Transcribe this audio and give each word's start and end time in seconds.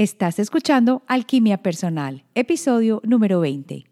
Estás 0.00 0.38
escuchando 0.38 1.02
Alquimia 1.08 1.58
Personal, 1.58 2.24
episodio 2.34 3.02
número 3.04 3.38
20. 3.40 3.84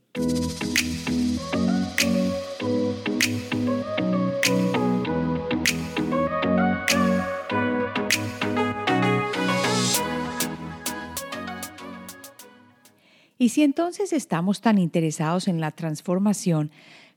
Y 13.36 13.48
si 13.50 13.62
entonces 13.62 14.14
estamos 14.14 14.62
tan 14.62 14.78
interesados 14.78 15.46
en 15.46 15.60
la 15.60 15.72
transformación, 15.72 16.70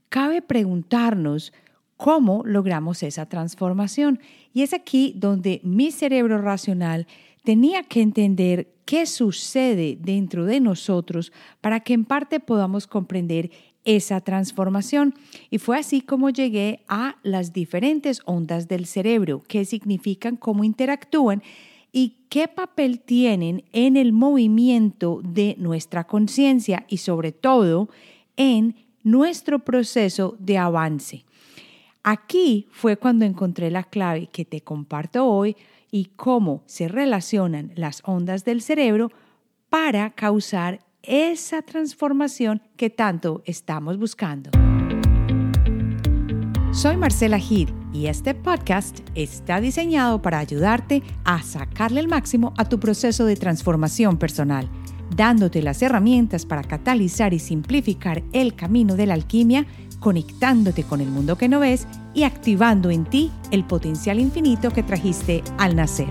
cabe 0.09 0.41
preguntarnos 0.41 1.53
cómo 1.95 2.41
logramos 2.45 3.03
esa 3.03 3.27
transformación. 3.27 4.19
Y 4.53 4.63
es 4.63 4.73
aquí 4.73 5.13
donde 5.15 5.61
mi 5.63 5.91
cerebro 5.91 6.41
racional 6.41 7.07
tenía 7.43 7.83
que 7.83 8.01
entender 8.01 8.73
qué 8.85 9.05
sucede 9.05 9.97
dentro 9.99 10.45
de 10.45 10.59
nosotros 10.59 11.31
para 11.61 11.79
que 11.79 11.93
en 11.93 12.05
parte 12.05 12.39
podamos 12.39 12.87
comprender 12.87 13.51
esa 13.83 14.21
transformación. 14.21 15.15
Y 15.49 15.57
fue 15.57 15.79
así 15.79 16.01
como 16.01 16.29
llegué 16.29 16.83
a 16.87 17.17
las 17.23 17.53
diferentes 17.53 18.21
ondas 18.25 18.67
del 18.67 18.85
cerebro, 18.85 19.41
qué 19.47 19.65
significan, 19.65 20.35
cómo 20.35 20.63
interactúan 20.63 21.41
y 21.91 22.25
qué 22.29 22.47
papel 22.47 22.99
tienen 22.99 23.63
en 23.73 23.97
el 23.97 24.13
movimiento 24.13 25.21
de 25.23 25.55
nuestra 25.57 26.05
conciencia 26.05 26.85
y 26.87 26.97
sobre 26.97 27.31
todo 27.31 27.89
en 28.37 28.75
nuestro 29.03 29.59
proceso 29.59 30.35
de 30.39 30.57
avance. 30.57 31.25
Aquí 32.03 32.67
fue 32.71 32.97
cuando 32.97 33.25
encontré 33.25 33.69
la 33.71 33.83
clave 33.83 34.27
que 34.27 34.45
te 34.45 34.61
comparto 34.61 35.25
hoy 35.25 35.55
y 35.91 36.05
cómo 36.15 36.63
se 36.65 36.87
relacionan 36.87 37.73
las 37.75 38.01
ondas 38.05 38.45
del 38.45 38.61
cerebro 38.61 39.11
para 39.69 40.11
causar 40.11 40.79
esa 41.03 41.61
transformación 41.61 42.61
que 42.77 42.89
tanto 42.89 43.43
estamos 43.45 43.97
buscando. 43.97 44.49
Soy 46.71 46.95
Marcela 46.95 47.37
Gid 47.37 47.69
y 47.91 48.07
este 48.07 48.33
podcast 48.33 49.01
está 49.13 49.59
diseñado 49.59 50.21
para 50.21 50.39
ayudarte 50.39 51.03
a 51.25 51.43
sacarle 51.43 51.99
el 51.99 52.07
máximo 52.07 52.53
a 52.57 52.63
tu 52.69 52.79
proceso 52.79 53.25
de 53.25 53.35
transformación 53.35 54.17
personal, 54.17 54.69
dándote 55.13 55.61
las 55.61 55.81
herramientas 55.81 56.45
para 56.45 56.63
catalizar 56.63 57.33
y 57.33 57.39
simplificar 57.39 58.23
el 58.31 58.55
camino 58.55 58.95
de 58.95 59.07
la 59.07 59.15
alquimia, 59.15 59.67
conectándote 60.01 60.83
con 60.83 60.99
el 60.99 61.07
mundo 61.07 61.37
que 61.37 61.47
no 61.47 61.61
ves 61.61 61.87
y 62.13 62.23
activando 62.23 62.89
en 62.89 63.05
ti 63.05 63.31
el 63.51 63.63
potencial 63.63 64.19
infinito 64.19 64.71
que 64.71 64.83
trajiste 64.83 65.43
al 65.57 65.77
nacer. 65.77 66.09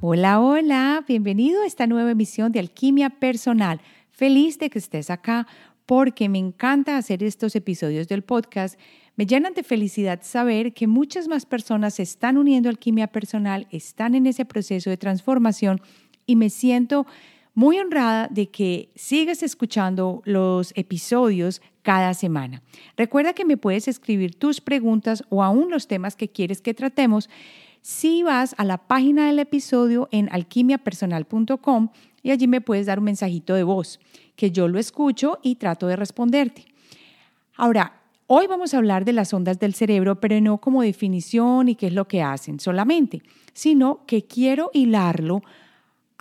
Hola, 0.00 0.40
hola, 0.40 1.04
bienvenido 1.06 1.62
a 1.62 1.66
esta 1.66 1.86
nueva 1.86 2.12
emisión 2.12 2.50
de 2.52 2.60
Alquimia 2.60 3.10
Personal 3.10 3.80
Feliz 4.12 4.58
de 4.58 4.70
que 4.70 4.78
estés 4.78 5.10
acá 5.10 5.48
porque 5.84 6.28
me 6.28 6.38
encanta 6.38 6.96
hacer 6.96 7.24
estos 7.24 7.56
episodios 7.56 8.06
del 8.06 8.22
podcast. 8.22 8.78
Me 9.16 9.26
llenan 9.26 9.52
de 9.54 9.64
felicidad 9.64 10.20
saber 10.22 10.74
que 10.74 10.86
muchas 10.86 11.26
más 11.26 11.44
personas 11.44 11.94
se 11.94 12.04
están 12.04 12.36
uniendo 12.36 12.68
a 12.68 12.70
alquimia 12.70 13.08
personal, 13.08 13.66
están 13.72 14.14
en 14.14 14.26
ese 14.26 14.44
proceso 14.44 14.90
de 14.90 14.96
transformación 14.96 15.80
y 16.24 16.36
me 16.36 16.50
siento 16.50 17.06
muy 17.54 17.78
honrada 17.78 18.28
de 18.30 18.50
que 18.50 18.90
sigas 18.94 19.42
escuchando 19.42 20.22
los 20.24 20.72
episodios 20.76 21.60
cada 21.82 22.14
semana. 22.14 22.62
Recuerda 22.96 23.34
que 23.34 23.44
me 23.44 23.56
puedes 23.56 23.88
escribir 23.88 24.34
tus 24.34 24.60
preguntas 24.60 25.24
o 25.28 25.42
aún 25.42 25.70
los 25.70 25.86
temas 25.86 26.16
que 26.16 26.28
quieres 26.28 26.60
que 26.60 26.74
tratemos 26.74 27.28
si 27.82 28.22
vas 28.22 28.54
a 28.58 28.64
la 28.64 28.78
página 28.78 29.26
del 29.26 29.40
episodio 29.40 30.08
en 30.12 30.28
alquimiapersonal.com 30.32 31.88
y 32.22 32.30
allí 32.30 32.46
me 32.46 32.60
puedes 32.60 32.86
dar 32.86 33.00
un 33.00 33.06
mensajito 33.06 33.54
de 33.54 33.64
voz 33.64 33.98
que 34.36 34.52
yo 34.52 34.68
lo 34.68 34.78
escucho 34.78 35.40
y 35.42 35.56
trato 35.56 35.88
de 35.88 35.96
responderte. 35.96 36.64
Ahora, 37.56 38.00
hoy 38.28 38.46
vamos 38.46 38.72
a 38.72 38.78
hablar 38.78 39.04
de 39.04 39.12
las 39.12 39.34
ondas 39.34 39.58
del 39.58 39.74
cerebro, 39.74 40.20
pero 40.20 40.40
no 40.40 40.58
como 40.58 40.82
definición 40.82 41.68
y 41.68 41.74
qué 41.74 41.88
es 41.88 41.92
lo 41.92 42.06
que 42.06 42.22
hacen 42.22 42.60
solamente, 42.60 43.22
sino 43.52 44.06
que 44.06 44.24
quiero 44.24 44.70
hilarlo 44.72 45.42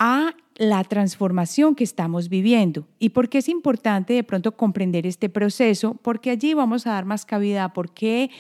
a 0.04 0.36
la 0.56 0.84
transformación 0.84 1.76
que 1.76 1.84
estamos 1.84 2.28
viviendo 2.28 2.88
y 2.98 3.10
por 3.10 3.30
qué 3.30 3.38
es 3.38 3.48
importante 3.48 4.14
de 4.14 4.24
pronto 4.24 4.58
comprender 4.58 5.06
este 5.06 5.30
proceso, 5.30 5.94
porque 6.02 6.32
allí 6.32 6.56
vamos 6.56 6.88
a 6.88 6.94
dar 6.94 7.06
más 7.06 7.24
cabida 7.24 7.66
a 7.66 7.74
por 7.74 7.94
qué 7.94 8.32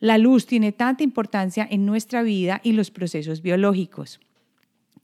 la 0.00 0.18
luz 0.18 0.46
tiene 0.46 0.72
tanta 0.72 1.04
importancia 1.04 1.64
en 1.70 1.86
nuestra 1.86 2.24
vida 2.24 2.60
y 2.64 2.72
los 2.72 2.90
procesos 2.90 3.40
biológicos. 3.40 4.18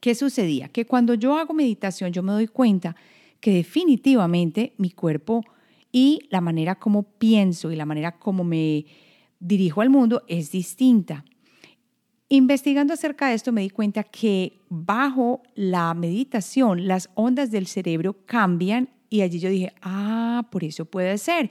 ¿Qué 0.00 0.16
sucedía? 0.16 0.66
Que 0.70 0.86
cuando 0.86 1.14
yo 1.14 1.38
hago 1.38 1.54
meditación 1.54 2.12
yo 2.12 2.24
me 2.24 2.32
doy 2.32 2.48
cuenta 2.48 2.96
que 3.38 3.52
definitivamente 3.52 4.72
mi 4.78 4.90
cuerpo 4.90 5.44
y 5.92 6.26
la 6.30 6.40
manera 6.40 6.74
como 6.80 7.04
pienso 7.04 7.70
y 7.70 7.76
la 7.76 7.86
manera 7.86 8.18
como 8.18 8.42
me 8.42 8.86
dirijo 9.38 9.82
al 9.82 9.90
mundo 9.90 10.24
es 10.26 10.50
distinta. 10.50 11.24
Investigando 12.28 12.92
acerca 12.92 13.28
de 13.28 13.34
esto 13.34 13.52
me 13.52 13.60
di 13.60 13.70
cuenta 13.70 14.02
que 14.02 14.58
bajo 14.68 15.42
la 15.54 15.94
meditación 15.94 16.88
las 16.88 17.08
ondas 17.14 17.52
del 17.52 17.68
cerebro 17.68 18.16
cambian 18.26 18.90
y 19.08 19.20
allí 19.20 19.38
yo 19.38 19.48
dije, 19.48 19.72
ah, 19.82 20.48
por 20.50 20.64
eso 20.64 20.84
puede 20.84 21.18
ser. 21.18 21.50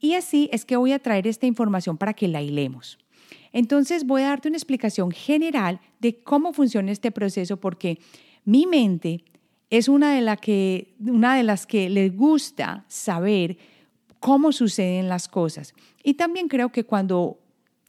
Y 0.00 0.14
así 0.14 0.48
es 0.52 0.64
que 0.64 0.76
voy 0.76 0.92
a 0.92 0.98
traer 0.98 1.28
esta 1.28 1.46
información 1.46 1.96
para 1.96 2.14
que 2.14 2.26
la 2.26 2.42
hilemos. 2.42 2.98
Entonces 3.52 4.04
voy 4.04 4.22
a 4.22 4.28
darte 4.28 4.48
una 4.48 4.56
explicación 4.56 5.12
general 5.12 5.80
de 6.00 6.20
cómo 6.22 6.52
funciona 6.52 6.90
este 6.90 7.12
proceso 7.12 7.58
porque 7.58 8.00
mi 8.44 8.66
mente 8.66 9.24
es 9.70 9.88
una 9.88 10.14
de, 10.14 10.36
que, 10.38 10.94
una 10.98 11.36
de 11.36 11.44
las 11.44 11.66
que 11.66 11.88
les 11.88 12.16
gusta 12.16 12.84
saber 12.88 13.56
cómo 14.18 14.52
suceden 14.52 15.08
las 15.08 15.28
cosas. 15.28 15.74
Y 16.02 16.14
también 16.14 16.48
creo 16.48 16.70
que 16.72 16.84
cuando 16.84 17.38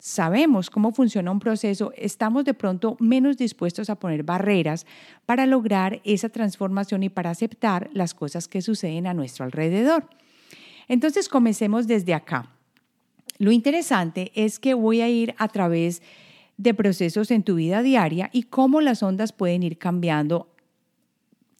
sabemos 0.03 0.69
cómo 0.69 0.91
funciona 0.91 1.31
un 1.31 1.39
proceso, 1.39 1.93
estamos 1.95 2.43
de 2.43 2.53
pronto 2.53 2.97
menos 2.99 3.37
dispuestos 3.37 3.89
a 3.89 3.95
poner 3.95 4.23
barreras 4.23 4.85
para 5.25 5.45
lograr 5.45 6.01
esa 6.03 6.27
transformación 6.27 7.03
y 7.03 7.09
para 7.09 7.29
aceptar 7.29 7.89
las 7.93 8.13
cosas 8.13 8.49
que 8.49 8.61
suceden 8.61 9.07
a 9.07 9.13
nuestro 9.13 9.45
alrededor. 9.45 10.09
Entonces, 10.89 11.29
comencemos 11.29 11.87
desde 11.87 12.13
acá. 12.13 12.49
Lo 13.37 13.53
interesante 13.53 14.33
es 14.35 14.59
que 14.59 14.73
voy 14.73 14.99
a 14.99 15.07
ir 15.07 15.35
a 15.37 15.47
través 15.47 16.01
de 16.57 16.73
procesos 16.73 17.31
en 17.31 17.43
tu 17.43 17.55
vida 17.55 17.81
diaria 17.81 18.29
y 18.33 18.43
cómo 18.43 18.81
las 18.81 19.03
ondas 19.03 19.31
pueden 19.31 19.63
ir 19.63 19.77
cambiando, 19.77 20.52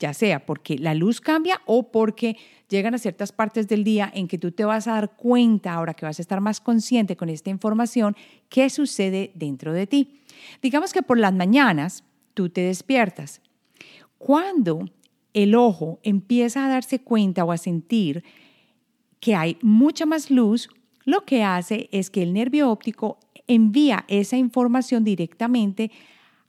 ya 0.03 0.13
sea 0.13 0.45
porque 0.45 0.77
la 0.77 0.93
luz 0.93 1.21
cambia 1.21 1.61
o 1.65 1.89
porque 1.89 2.35
llegan 2.67 2.93
a 2.93 2.97
ciertas 2.97 3.31
partes 3.31 3.69
del 3.69 3.85
día 3.85 4.11
en 4.13 4.27
que 4.27 4.37
tú 4.37 4.51
te 4.51 4.65
vas 4.65 4.85
a 4.85 4.95
dar 4.95 5.15
cuenta, 5.15 5.73
ahora 5.73 5.93
que 5.93 6.05
vas 6.05 6.19
a 6.19 6.21
estar 6.21 6.41
más 6.41 6.59
consciente 6.59 7.15
con 7.15 7.29
esta 7.29 7.49
información, 7.49 8.13
qué 8.49 8.69
sucede 8.69 9.31
dentro 9.33 9.71
de 9.71 9.87
ti. 9.87 10.19
Digamos 10.61 10.91
que 10.91 11.03
por 11.03 11.17
las 11.17 11.33
mañanas 11.33 12.03
tú 12.33 12.49
te 12.49 12.59
despiertas. 12.59 13.41
Cuando 14.17 14.89
el 15.33 15.55
ojo 15.55 16.01
empieza 16.03 16.65
a 16.65 16.69
darse 16.69 16.99
cuenta 16.99 17.45
o 17.45 17.53
a 17.53 17.57
sentir 17.57 18.25
que 19.21 19.35
hay 19.35 19.57
mucha 19.61 20.05
más 20.05 20.29
luz, 20.29 20.67
lo 21.05 21.23
que 21.23 21.45
hace 21.45 21.87
es 21.93 22.09
que 22.09 22.23
el 22.23 22.33
nervio 22.33 22.69
óptico 22.69 23.19
envía 23.47 24.03
esa 24.09 24.35
información 24.35 25.05
directamente 25.05 25.91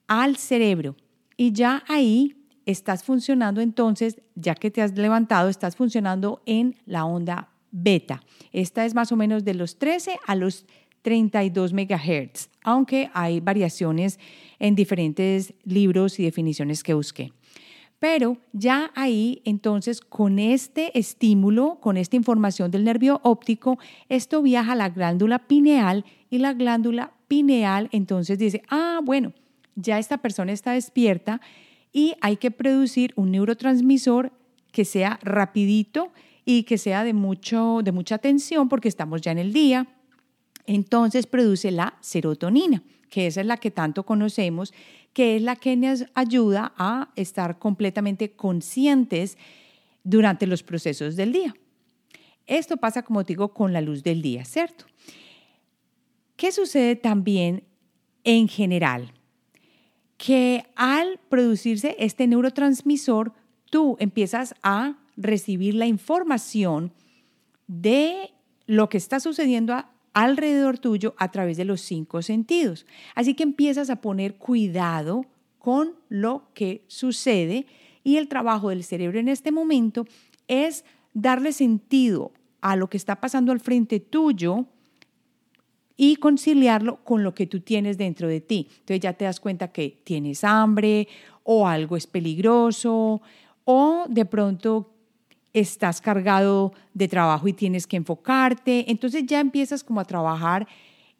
al 0.08 0.38
cerebro 0.38 0.96
y 1.36 1.52
ya 1.52 1.84
ahí 1.86 2.43
estás 2.66 3.04
funcionando 3.04 3.60
entonces, 3.60 4.20
ya 4.34 4.54
que 4.54 4.70
te 4.70 4.82
has 4.82 4.96
levantado, 4.96 5.48
estás 5.48 5.76
funcionando 5.76 6.42
en 6.46 6.76
la 6.86 7.04
onda 7.04 7.48
beta. 7.70 8.22
Esta 8.52 8.84
es 8.84 8.94
más 8.94 9.12
o 9.12 9.16
menos 9.16 9.44
de 9.44 9.54
los 9.54 9.78
13 9.78 10.18
a 10.26 10.34
los 10.34 10.66
32 11.02 11.72
megahertz, 11.72 12.48
aunque 12.62 13.10
hay 13.12 13.40
variaciones 13.40 14.18
en 14.58 14.74
diferentes 14.74 15.52
libros 15.64 16.18
y 16.18 16.24
definiciones 16.24 16.82
que 16.82 16.94
busqué. 16.94 17.32
Pero 17.98 18.38
ya 18.52 18.90
ahí, 18.94 19.40
entonces, 19.44 20.00
con 20.00 20.38
este 20.38 20.98
estímulo, 20.98 21.78
con 21.80 21.96
esta 21.96 22.16
información 22.16 22.70
del 22.70 22.84
nervio 22.84 23.20
óptico, 23.22 23.78
esto 24.08 24.42
viaja 24.42 24.72
a 24.72 24.76
la 24.76 24.88
glándula 24.88 25.46
pineal 25.46 26.04
y 26.30 26.38
la 26.38 26.52
glándula 26.52 27.12
pineal 27.28 27.88
entonces 27.92 28.38
dice, 28.38 28.62
ah, 28.68 29.00
bueno, 29.02 29.32
ya 29.76 29.98
esta 29.98 30.18
persona 30.18 30.52
está 30.52 30.72
despierta 30.72 31.40
y 31.94 32.16
hay 32.20 32.36
que 32.36 32.50
producir 32.50 33.14
un 33.16 33.30
neurotransmisor 33.30 34.32
que 34.72 34.84
sea 34.84 35.18
rapidito 35.22 36.12
y 36.44 36.64
que 36.64 36.76
sea 36.76 37.04
de, 37.04 37.14
mucho, 37.14 37.80
de 37.82 37.92
mucha 37.92 38.16
atención 38.16 38.68
porque 38.68 38.88
estamos 38.88 39.22
ya 39.22 39.30
en 39.30 39.38
el 39.38 39.52
día. 39.54 39.86
Entonces 40.66 41.26
produce 41.26 41.70
la 41.70 41.96
serotonina, 42.00 42.82
que 43.08 43.28
esa 43.28 43.40
es 43.40 43.46
la 43.46 43.56
que 43.56 43.70
tanto 43.70 44.04
conocemos 44.04 44.74
que 45.14 45.36
es 45.36 45.42
la 45.42 45.54
que 45.54 45.76
nos 45.76 46.04
ayuda 46.14 46.74
a 46.76 47.12
estar 47.14 47.60
completamente 47.60 48.32
conscientes 48.32 49.38
durante 50.02 50.48
los 50.48 50.64
procesos 50.64 51.14
del 51.14 51.32
día. 51.32 51.54
Esto 52.46 52.76
pasa, 52.76 53.02
como 53.02 53.22
digo, 53.22 53.54
con 53.54 53.72
la 53.72 53.80
luz 53.80 54.02
del 54.02 54.20
día, 54.20 54.44
¿cierto? 54.44 54.86
¿Qué 56.34 56.50
sucede 56.50 56.96
también 56.96 57.62
en 58.24 58.48
general, 58.48 59.12
que 60.24 60.64
al 60.74 61.20
producirse 61.28 61.96
este 61.98 62.26
neurotransmisor, 62.26 63.34
tú 63.68 63.98
empiezas 64.00 64.54
a 64.62 64.96
recibir 65.18 65.74
la 65.74 65.86
información 65.86 66.92
de 67.66 68.30
lo 68.66 68.88
que 68.88 68.96
está 68.96 69.20
sucediendo 69.20 69.84
alrededor 70.14 70.78
tuyo 70.78 71.14
a 71.18 71.30
través 71.30 71.58
de 71.58 71.66
los 71.66 71.82
cinco 71.82 72.22
sentidos. 72.22 72.86
Así 73.14 73.34
que 73.34 73.42
empiezas 73.42 73.90
a 73.90 74.00
poner 74.00 74.36
cuidado 74.36 75.26
con 75.58 75.92
lo 76.08 76.48
que 76.54 76.84
sucede 76.86 77.66
y 78.02 78.16
el 78.16 78.28
trabajo 78.28 78.70
del 78.70 78.82
cerebro 78.82 79.18
en 79.18 79.28
este 79.28 79.52
momento 79.52 80.06
es 80.48 80.86
darle 81.12 81.52
sentido 81.52 82.32
a 82.62 82.76
lo 82.76 82.88
que 82.88 82.96
está 82.96 83.20
pasando 83.20 83.52
al 83.52 83.60
frente 83.60 84.00
tuyo 84.00 84.64
y 85.96 86.16
conciliarlo 86.16 86.96
con 87.04 87.22
lo 87.22 87.34
que 87.34 87.46
tú 87.46 87.60
tienes 87.60 87.98
dentro 87.98 88.28
de 88.28 88.40
ti. 88.40 88.68
Entonces 88.70 89.00
ya 89.00 89.12
te 89.12 89.24
das 89.24 89.40
cuenta 89.40 89.68
que 89.68 90.00
tienes 90.04 90.44
hambre 90.44 91.08
o 91.42 91.66
algo 91.66 91.96
es 91.96 92.06
peligroso 92.06 93.22
o 93.64 94.04
de 94.08 94.24
pronto 94.24 94.90
estás 95.52 96.00
cargado 96.00 96.72
de 96.94 97.06
trabajo 97.06 97.46
y 97.46 97.52
tienes 97.52 97.86
que 97.86 97.96
enfocarte. 97.96 98.90
Entonces 98.90 99.24
ya 99.26 99.40
empiezas 99.40 99.84
como 99.84 100.00
a 100.00 100.04
trabajar 100.04 100.66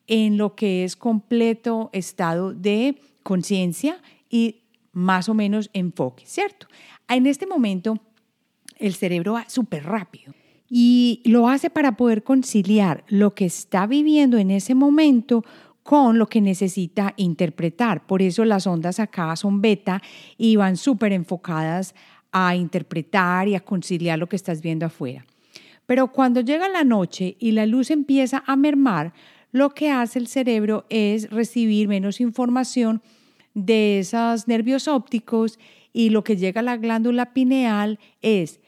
en 0.07 0.37
lo 0.37 0.55
que 0.55 0.85
es 0.85 0.97
completo 0.97 1.91
estado 1.93 2.53
de 2.53 3.01
conciencia 3.23 4.03
y 4.29 4.63
más 4.93 5.29
o 5.29 5.35
menos 5.35 5.71
enfoque, 5.73 6.27
¿cierto? 6.27 6.67
En 7.09 7.27
este 7.27 7.47
momento 7.47 7.99
el 8.79 8.95
cerebro 8.95 9.35
va 9.35 9.49
súper 9.49 9.85
rápido 9.85 10.35
y 10.77 11.21
lo 11.25 11.49
hace 11.49 11.71
para 11.71 11.97
poder 11.97 12.25
conciliar 12.25 13.05
lo 13.07 13.33
que 13.33 13.45
está 13.45 13.87
viviendo 13.87 14.39
en 14.39 14.51
ese 14.51 14.75
momento 14.75 15.45
con 15.85 16.19
lo 16.19 16.27
que 16.27 16.41
necesita 16.41 17.15
interpretar. 17.17 18.05
Por 18.09 18.23
eso 18.23 18.45
las 18.45 18.67
ondas 18.67 18.99
acá 18.99 19.37
son 19.37 19.61
beta 19.61 20.03
y 20.37 20.57
van 20.57 20.77
súper 20.77 21.13
enfocadas 21.13 21.95
a 22.33 22.57
interpretar 22.57 23.47
y 23.47 23.55
a 23.55 23.61
conciliar 23.61 24.19
lo 24.19 24.29
que 24.29 24.35
estás 24.35 24.63
viendo 24.63 24.85
afuera. 24.85 25.25
Pero 25.87 26.09
cuando 26.11 26.41
llega 26.41 26.69
la 26.69 26.83
noche 26.83 27.37
y 27.39 27.53
la 27.53 27.67
luz 27.67 27.93
empieza 27.93 28.43
a 28.45 28.57
mermar, 28.57 29.13
lo 29.53 29.71
que 29.71 29.93
hace 29.93 30.19
el 30.19 30.27
cerebro 30.27 30.87
es 30.89 31.31
recibir 31.31 31.87
menos 31.87 32.21
información 32.21 33.01
de 33.55 34.01
esos 34.01 34.49
nervios 34.49 34.89
ópticos 34.89 35.61
y 35.93 36.11
lo 36.11 36.25
que 36.25 36.37
llega 36.37 36.63
a 36.63 36.65
la 36.65 36.79
glándula 36.79 37.33
pineal 37.33 38.01
es 38.23 38.59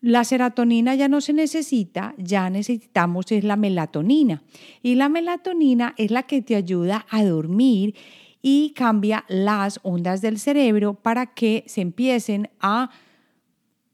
la 0.00 0.24
serotonina 0.24 0.94
ya 0.94 1.08
no 1.08 1.20
se 1.20 1.32
necesita, 1.32 2.14
ya 2.18 2.50
necesitamos 2.50 3.32
es 3.32 3.44
la 3.44 3.56
melatonina. 3.56 4.42
Y 4.82 4.94
la 4.94 5.08
melatonina 5.08 5.94
es 5.96 6.10
la 6.10 6.22
que 6.24 6.42
te 6.42 6.54
ayuda 6.54 7.06
a 7.10 7.24
dormir 7.24 7.94
y 8.40 8.70
cambia 8.70 9.24
las 9.28 9.80
ondas 9.82 10.20
del 10.20 10.38
cerebro 10.38 10.94
para 10.94 11.26
que 11.26 11.64
se 11.66 11.80
empiecen 11.80 12.48
a 12.60 12.90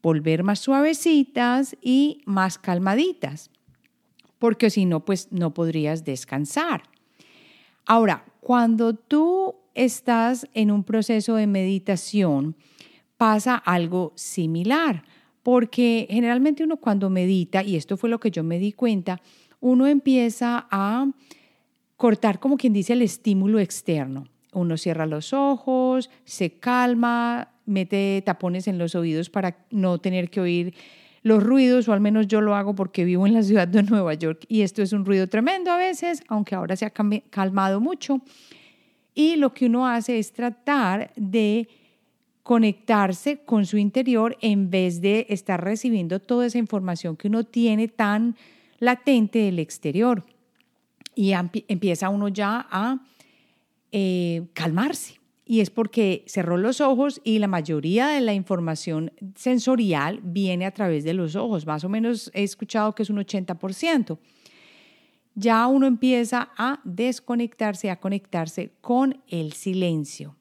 volver 0.03 0.43
más 0.43 0.59
suavecitas 0.59 1.75
y 1.81 2.21
más 2.25 2.59
calmaditas, 2.59 3.49
porque 4.37 4.69
si 4.69 4.85
no, 4.85 5.03
pues 5.03 5.31
no 5.31 5.55
podrías 5.55 6.05
descansar. 6.05 6.83
Ahora, 7.87 8.25
cuando 8.39 8.93
tú 8.93 9.55
estás 9.73 10.47
en 10.53 10.69
un 10.69 10.83
proceso 10.83 11.35
de 11.35 11.47
meditación, 11.47 12.55
pasa 13.17 13.55
algo 13.55 14.13
similar, 14.15 15.03
porque 15.45 16.07
generalmente 16.09 16.63
uno 16.63 16.77
cuando 16.77 17.11
medita, 17.11 17.61
y 17.61 17.75
esto 17.75 17.97
fue 17.97 18.09
lo 18.09 18.19
que 18.19 18.31
yo 18.31 18.43
me 18.43 18.57
di 18.57 18.71
cuenta, 18.71 19.21
uno 19.59 19.85
empieza 19.85 20.65
a 20.71 21.05
cortar 21.97 22.39
como 22.39 22.57
quien 22.57 22.73
dice 22.73 22.93
el 22.93 23.03
estímulo 23.03 23.59
externo. 23.59 24.25
Uno 24.53 24.75
cierra 24.75 25.05
los 25.05 25.33
ojos, 25.33 26.09
se 26.23 26.57
calma, 26.57 27.51
mete 27.67 28.23
tapones 28.25 28.67
en 28.67 28.79
los 28.79 28.95
oídos 28.95 29.29
para 29.29 29.67
no 29.69 29.99
tener 29.99 30.31
que 30.31 30.41
oír 30.41 30.73
los 31.21 31.43
ruidos, 31.43 31.87
o 31.87 31.93
al 31.93 32.01
menos 32.01 32.25
yo 32.25 32.41
lo 32.41 32.55
hago 32.55 32.73
porque 32.73 33.05
vivo 33.05 33.27
en 33.27 33.35
la 33.35 33.43
ciudad 33.43 33.67
de 33.67 33.83
Nueva 33.83 34.15
York 34.15 34.45
y 34.47 34.63
esto 34.63 34.81
es 34.81 34.93
un 34.93 35.05
ruido 35.05 35.27
tremendo 35.27 35.69
a 35.69 35.77
veces, 35.77 36.23
aunque 36.27 36.55
ahora 36.55 36.75
se 36.75 36.87
ha 36.87 36.93
calmado 37.29 37.79
mucho. 37.79 38.19
Y 39.13 39.35
lo 39.35 39.53
que 39.53 39.67
uno 39.67 39.87
hace 39.87 40.17
es 40.17 40.33
tratar 40.33 41.13
de 41.15 41.67
conectarse 42.45 43.39
con 43.39 43.65
su 43.65 43.79
interior 43.79 44.37
en 44.39 44.69
vez 44.69 45.01
de 45.01 45.25
estar 45.29 45.63
recibiendo 45.63 46.19
toda 46.19 46.45
esa 46.45 46.59
información 46.59 47.17
que 47.17 47.27
uno 47.27 47.43
tiene 47.43 47.87
tan 47.87 48.35
latente 48.77 49.39
del 49.39 49.57
exterior. 49.57 50.23
Y 51.15 51.31
empieza 51.31 52.09
uno 52.09 52.27
ya 52.27 52.67
a 52.69 52.99
eh, 53.91 54.43
calmarse 54.53 55.19
y 55.43 55.61
es 55.61 55.71
porque 55.71 56.23
cerró 56.27 56.57
los 56.57 56.81
ojos 56.81 57.19
y 57.23 57.39
la 57.39 57.47
mayoría 57.47 58.09
de 58.09 58.21
la 58.21 58.35
información 58.35 59.11
sensorial 59.33 60.19
viene 60.21 60.67
a 60.67 60.71
través 60.71 61.03
de 61.03 61.15
los 61.15 61.35
ojos. 61.35 61.65
Más 61.65 61.83
o 61.83 61.89
menos 61.89 62.29
he 62.35 62.43
escuchado 62.43 62.93
que 62.93 63.01
es 63.01 63.09
un 63.09 63.17
80%. 63.17 64.19
Ya 65.33 65.65
uno 65.65 65.87
empieza 65.87 66.51
a 66.55 66.79
desconectarse, 66.83 67.89
a 67.89 67.99
conectarse 67.99 68.73
con 68.81 69.19
el 69.29 69.53
silencio 69.53 70.35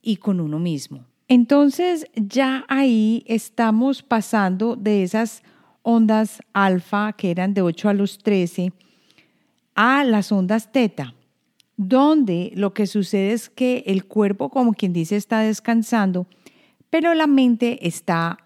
y 0.00 0.18
con 0.18 0.38
uno 0.38 0.60
mismo. 0.60 1.09
Entonces 1.30 2.06
ya 2.16 2.64
ahí 2.66 3.22
estamos 3.24 4.02
pasando 4.02 4.74
de 4.74 5.04
esas 5.04 5.44
ondas 5.82 6.42
alfa 6.52 7.12
que 7.12 7.30
eran 7.30 7.54
de 7.54 7.62
8 7.62 7.88
a 7.88 7.94
los 7.94 8.18
13 8.18 8.72
a 9.76 10.02
las 10.02 10.32
ondas 10.32 10.72
teta 10.72 11.14
donde 11.76 12.50
lo 12.56 12.74
que 12.74 12.88
sucede 12.88 13.32
es 13.32 13.48
que 13.48 13.84
el 13.86 14.06
cuerpo, 14.06 14.50
como 14.50 14.74
quien 14.74 14.92
dice, 14.92 15.14
está 15.14 15.38
descansando, 15.38 16.26
pero 16.90 17.14
la 17.14 17.28
mente 17.28 17.86
está 17.86 18.38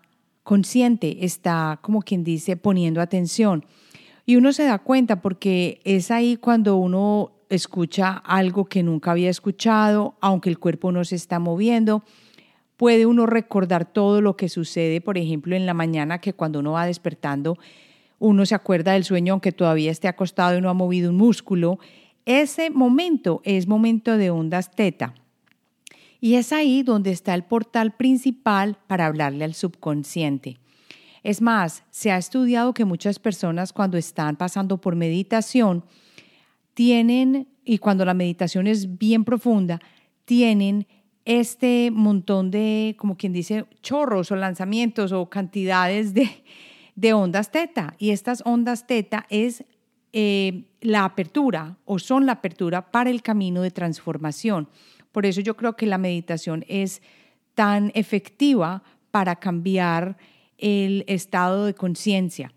consciente, 0.43 1.25
está, 1.25 1.79
como 1.81 2.03
quien 2.03 2.23
dice, 2.23 2.59
poniendo 2.59 3.01
atención. 3.01 3.65
Y 4.27 4.37
uno 4.37 4.53
se 4.53 4.65
da 4.65 4.79
cuenta 4.79 5.23
porque 5.23 5.81
es 5.85 6.11
ahí 6.11 6.37
cuando 6.37 6.77
uno 6.77 7.33
escucha 7.49 8.13
algo 8.19 8.67
que 8.67 8.83
nunca 8.83 9.13
había 9.13 9.31
escuchado, 9.31 10.17
aunque 10.21 10.51
el 10.51 10.59
cuerpo 10.59 10.93
no 10.93 11.03
se 11.05 11.17
está 11.17 11.39
moviendo. 11.39 12.05
Puede 12.77 13.07
uno 13.07 13.27
recordar 13.27 13.91
todo 13.93 14.21
lo 14.21 14.37
que 14.37 14.49
sucede, 14.49 15.01
por 15.01 15.17
ejemplo, 15.17 15.55
en 15.55 15.67
la 15.67 15.75
mañana, 15.75 16.21
que 16.21 16.33
cuando 16.33 16.59
uno 16.59 16.73
va 16.73 16.87
despertando, 16.87 17.57
uno 18.19 18.47
se 18.47 18.55
acuerda 18.55 18.93
del 18.93 19.05
sueño, 19.05 19.35
aunque 19.35 19.53
todavía 19.53 19.91
esté 19.91 20.09
acostado 20.09 20.59
y 20.59 20.61
no 20.61 20.71
ha 20.71 20.75
movido 20.75 21.11
un 21.11 21.17
músculo. 21.17 21.79
Ese 22.25 22.71
momento 22.71 23.41
es 23.45 23.69
momento 23.69 24.17
de 24.17 24.31
ondas 24.31 24.71
teta. 24.71 25.15
Y 26.21 26.37
es 26.37 26.53
ahí 26.53 26.83
donde 26.83 27.11
está 27.11 27.35
el 27.35 27.45
portal 27.45 27.93
principal 27.93 28.79
para 28.87 29.07
hablarle 29.07 29.45
al 29.45 29.55
subconsciente. 29.55 30.59
Es 31.23 31.43
más, 31.43 31.85
se 31.91 32.11
ha 32.11 32.19
estudiado 32.19 32.75
que 32.75 32.85
muchas 32.85 33.19
personas 33.19 33.73
cuando 33.73 33.99
están 33.99 34.37
pasando 34.37 34.81
por 34.81 34.97
meditación 34.97 35.85
tienen, 36.73 37.49
y 37.65 37.79
cuando 37.79 38.05
la 38.05 38.15
meditación 38.15 38.67
es 38.67 38.99
bien 38.99 39.25
profunda, 39.25 39.81
tienen 40.25 40.87
este 41.25 41.91
montón 41.91 42.51
de, 42.51 42.97
como 42.99 43.17
quien 43.17 43.33
dice, 43.33 43.65
chorros 43.83 44.31
o 44.31 44.37
lanzamientos 44.37 45.13
o 45.13 45.29
cantidades 45.31 46.15
de, 46.15 46.29
de 46.97 47.13
ondas 47.13 47.51
teta. 47.51 47.95
Y 47.99 48.11
estas 48.11 48.43
ondas 48.45 48.87
teta 48.87 49.27
es 49.31 49.65
eh, 50.13 50.65
la 50.81 51.05
apertura 51.05 51.79
o 51.85 51.99
son 51.99 52.27
la 52.27 52.33
apertura 52.33 52.91
para 52.91 53.11
el 53.11 53.23
camino 53.23 53.63
de 53.63 53.71
transformación. 53.71 54.69
Por 55.13 55.27
eso 55.27 55.41
yo 55.41 55.57
creo 55.57 55.77
que 55.77 55.87
la 55.87 55.99
meditación 55.99 56.65
es 56.69 57.03
tan 57.55 57.91
efectiva 57.95 58.83
para 59.11 59.37
cambiar 59.37 60.17
el 60.59 61.05
estado 61.09 61.67
de 61.67 61.75
conciencia 61.75 62.53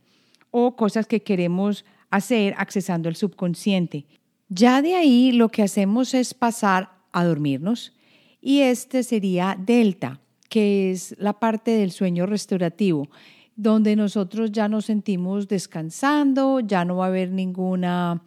o 0.52 0.76
cosas 0.76 1.08
que 1.08 1.24
queremos 1.24 1.86
hacer 2.10 2.54
accesando 2.58 3.10
el 3.10 3.16
subconsciente. 3.16 4.06
Ya 4.50 4.82
de 4.82 4.96
ahí 4.96 5.32
lo 5.32 5.50
que 5.50 5.64
hacemos 5.64 6.14
es 6.14 6.34
pasar 6.34 6.92
a 7.12 7.24
dormirnos 7.24 7.97
y 8.42 8.62
este 8.62 9.04
sería 9.04 9.58
delta, 9.60 10.20
que 10.50 10.92
es 10.92 11.16
la 11.20 11.34
parte 11.34 11.72
del 11.72 11.92
sueño 11.92 12.26
restaurativo 12.26 13.10
donde 13.58 13.96
nosotros 13.96 14.52
ya 14.52 14.70
nos 14.70 14.86
sentimos 14.86 15.48
descansando, 15.48 16.60
ya 16.60 16.86
no 16.86 16.98
va 16.98 17.06
a 17.06 17.08
haber 17.08 17.32
ninguna, 17.32 18.22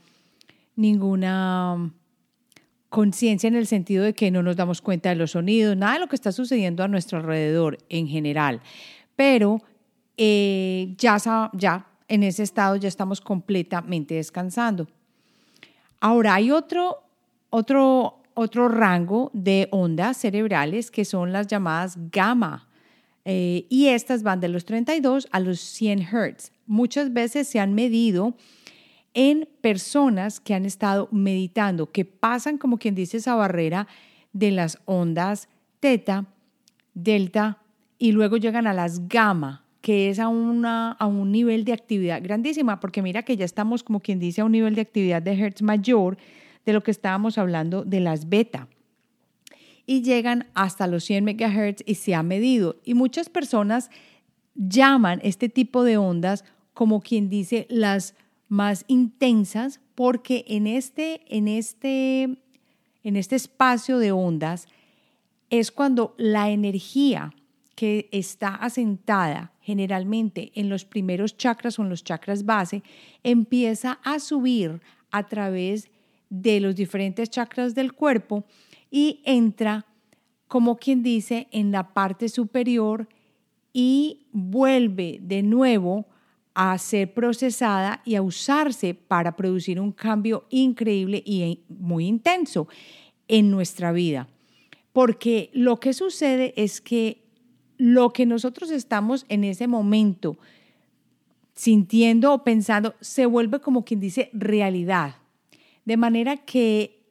ninguna 0.74 1.92
conciencia 2.88 3.46
en 3.46 3.54
el 3.54 3.68
sentido 3.68 4.04
de 4.04 4.12
que 4.12 4.32
no 4.32 4.42
nos 4.42 4.56
damos 4.56 4.82
cuenta 4.82 5.08
de 5.08 5.14
los 5.14 5.30
sonidos, 5.30 5.76
nada 5.76 5.94
de 5.94 6.00
lo 6.00 6.08
que 6.08 6.16
está 6.16 6.32
sucediendo 6.32 6.82
a 6.82 6.88
nuestro 6.88 7.18
alrededor 7.18 7.78
en 7.88 8.08
general. 8.08 8.60
Pero 9.14 9.62
eh, 10.16 10.94
ya, 10.98 11.16
ya 11.52 11.86
en 12.08 12.24
ese 12.24 12.42
estado 12.42 12.74
ya 12.74 12.88
estamos 12.88 13.20
completamente 13.20 14.14
descansando. 14.14 14.88
Ahora 16.00 16.34
hay 16.34 16.50
otro, 16.50 17.04
otro, 17.50 18.19
otro 18.34 18.68
rango 18.68 19.30
de 19.34 19.68
ondas 19.70 20.16
cerebrales 20.16 20.90
que 20.90 21.04
son 21.04 21.32
las 21.32 21.46
llamadas 21.46 21.96
gamma 22.10 22.68
eh, 23.24 23.66
y 23.68 23.88
estas 23.88 24.22
van 24.22 24.40
de 24.40 24.48
los 24.48 24.64
32 24.64 25.28
a 25.30 25.40
los 25.40 25.60
100 25.60 26.06
Hz. 26.06 26.52
Muchas 26.66 27.12
veces 27.12 27.48
se 27.48 27.60
han 27.60 27.74
medido 27.74 28.34
en 29.12 29.48
personas 29.60 30.40
que 30.40 30.54
han 30.54 30.64
estado 30.64 31.08
meditando, 31.10 31.90
que 31.90 32.04
pasan, 32.04 32.58
como 32.58 32.78
quien 32.78 32.94
dice, 32.94 33.18
esa 33.18 33.34
barrera 33.34 33.88
de 34.32 34.52
las 34.52 34.78
ondas 34.84 35.48
teta, 35.80 36.26
delta 36.94 37.58
y 37.98 38.12
luego 38.12 38.36
llegan 38.36 38.66
a 38.66 38.74
las 38.74 39.08
gamma, 39.08 39.64
que 39.80 40.10
es 40.10 40.18
a, 40.18 40.28
una, 40.28 40.92
a 40.92 41.06
un 41.06 41.32
nivel 41.32 41.64
de 41.64 41.72
actividad 41.72 42.22
grandísima, 42.22 42.80
porque 42.80 43.02
mira 43.02 43.22
que 43.22 43.36
ya 43.36 43.44
estamos, 43.44 43.82
como 43.82 44.00
quien 44.00 44.18
dice, 44.18 44.40
a 44.40 44.44
un 44.44 44.52
nivel 44.52 44.74
de 44.74 44.82
actividad 44.82 45.22
de 45.22 45.32
Hertz 45.32 45.62
mayor 45.62 46.16
de 46.70 46.74
lo 46.74 46.82
que 46.82 46.92
estábamos 46.92 47.36
hablando 47.36 47.84
de 47.84 48.00
las 48.00 48.28
beta. 48.28 48.68
Y 49.86 50.02
llegan 50.02 50.48
hasta 50.54 50.86
los 50.86 51.02
100 51.04 51.24
MHz 51.24 51.82
y 51.84 51.96
se 51.96 52.14
ha 52.14 52.22
medido. 52.22 52.76
Y 52.84 52.94
muchas 52.94 53.28
personas 53.28 53.90
llaman 54.54 55.20
este 55.24 55.48
tipo 55.48 55.82
de 55.82 55.96
ondas 55.96 56.44
como 56.72 57.00
quien 57.00 57.28
dice 57.28 57.66
las 57.68 58.14
más 58.48 58.84
intensas, 58.86 59.80
porque 59.96 60.44
en 60.46 60.66
este, 60.66 61.22
en 61.26 61.48
este, 61.48 62.22
en 63.02 63.16
este 63.16 63.36
espacio 63.36 63.98
de 63.98 64.12
ondas 64.12 64.66
es 65.50 65.72
cuando 65.72 66.14
la 66.18 66.50
energía 66.50 67.34
que 67.74 68.08
está 68.12 68.54
asentada 68.54 69.52
generalmente 69.60 70.52
en 70.54 70.68
los 70.68 70.84
primeros 70.84 71.36
chakras 71.36 71.78
o 71.78 71.82
en 71.82 71.88
los 71.88 72.04
chakras 72.04 72.44
base 72.44 72.82
empieza 73.24 73.98
a 74.04 74.20
subir 74.20 74.80
a 75.10 75.26
través 75.26 75.90
de 76.30 76.60
los 76.60 76.76
diferentes 76.76 77.28
chakras 77.28 77.74
del 77.74 77.92
cuerpo 77.92 78.44
y 78.90 79.20
entra, 79.24 79.86
como 80.48 80.76
quien 80.76 81.02
dice, 81.02 81.48
en 81.50 81.72
la 81.72 81.92
parte 81.92 82.28
superior 82.28 83.08
y 83.72 84.26
vuelve 84.32 85.18
de 85.20 85.42
nuevo 85.42 86.06
a 86.54 86.76
ser 86.78 87.12
procesada 87.14 88.02
y 88.04 88.14
a 88.14 88.22
usarse 88.22 88.94
para 88.94 89.36
producir 89.36 89.80
un 89.80 89.92
cambio 89.92 90.46
increíble 90.50 91.22
y 91.24 91.64
muy 91.68 92.06
intenso 92.06 92.68
en 93.28 93.50
nuestra 93.50 93.92
vida. 93.92 94.28
Porque 94.92 95.50
lo 95.52 95.78
que 95.78 95.92
sucede 95.92 96.52
es 96.56 96.80
que 96.80 97.22
lo 97.76 98.12
que 98.12 98.26
nosotros 98.26 98.70
estamos 98.70 99.24
en 99.28 99.44
ese 99.44 99.66
momento 99.66 100.36
sintiendo 101.54 102.32
o 102.32 102.44
pensando 102.44 102.94
se 103.00 103.26
vuelve 103.26 103.60
como 103.60 103.84
quien 103.84 104.00
dice 104.00 104.30
realidad. 104.32 105.19
De 105.90 105.96
manera 105.96 106.36
que 106.36 107.02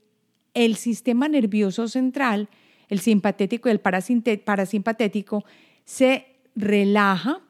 el 0.53 0.77
sistema 0.77 1.27
nervioso 1.27 1.89
central, 1.89 2.47
el 2.87 3.01
simpatético 3.01 3.67
y 3.67 3.73
el 3.73 3.81
parasimpatético, 3.81 5.43
se 5.83 6.27
relaja 6.55 7.41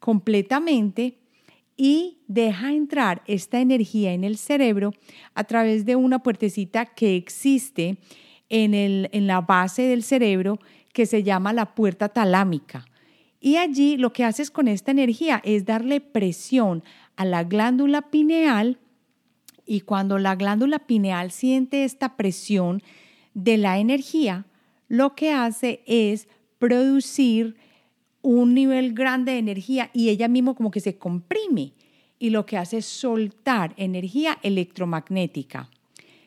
completamente 0.00 1.18
y 1.76 2.18
deja 2.26 2.72
entrar 2.72 3.22
esta 3.28 3.60
energía 3.60 4.12
en 4.12 4.24
el 4.24 4.38
cerebro 4.38 4.92
a 5.34 5.44
través 5.44 5.86
de 5.86 5.94
una 5.94 6.24
puertecita 6.24 6.84
que 6.84 7.14
existe 7.14 7.98
en, 8.48 8.74
el, 8.74 9.08
en 9.12 9.28
la 9.28 9.42
base 9.42 9.82
del 9.82 10.02
cerebro 10.02 10.58
que 10.92 11.06
se 11.06 11.22
llama 11.22 11.52
la 11.52 11.76
puerta 11.76 12.08
talámica. 12.08 12.86
Y 13.38 13.58
allí 13.58 13.98
lo 13.98 14.12
que 14.12 14.24
haces 14.24 14.50
con 14.50 14.66
esta 14.66 14.90
energía 14.90 15.40
es 15.44 15.64
darle 15.64 16.00
presión 16.00 16.82
a 17.14 17.24
la 17.24 17.44
glándula 17.44 18.10
pineal 18.10 18.80
y 19.66 19.80
cuando 19.80 20.18
la 20.18 20.36
glándula 20.36 20.78
pineal 20.78 21.30
siente 21.32 21.84
esta 21.84 22.16
presión 22.16 22.82
de 23.34 23.58
la 23.58 23.78
energía, 23.78 24.46
lo 24.88 25.14
que 25.14 25.32
hace 25.32 25.82
es 25.86 26.28
producir 26.58 27.56
un 28.22 28.54
nivel 28.54 28.94
grande 28.94 29.32
de 29.32 29.38
energía 29.38 29.90
y 29.92 30.08
ella 30.08 30.28
mismo 30.28 30.54
como 30.54 30.70
que 30.70 30.80
se 30.80 30.96
comprime 30.96 31.74
y 32.18 32.30
lo 32.30 32.46
que 32.46 32.56
hace 32.56 32.78
es 32.78 32.86
soltar 32.86 33.74
energía 33.76 34.38
electromagnética. 34.42 35.68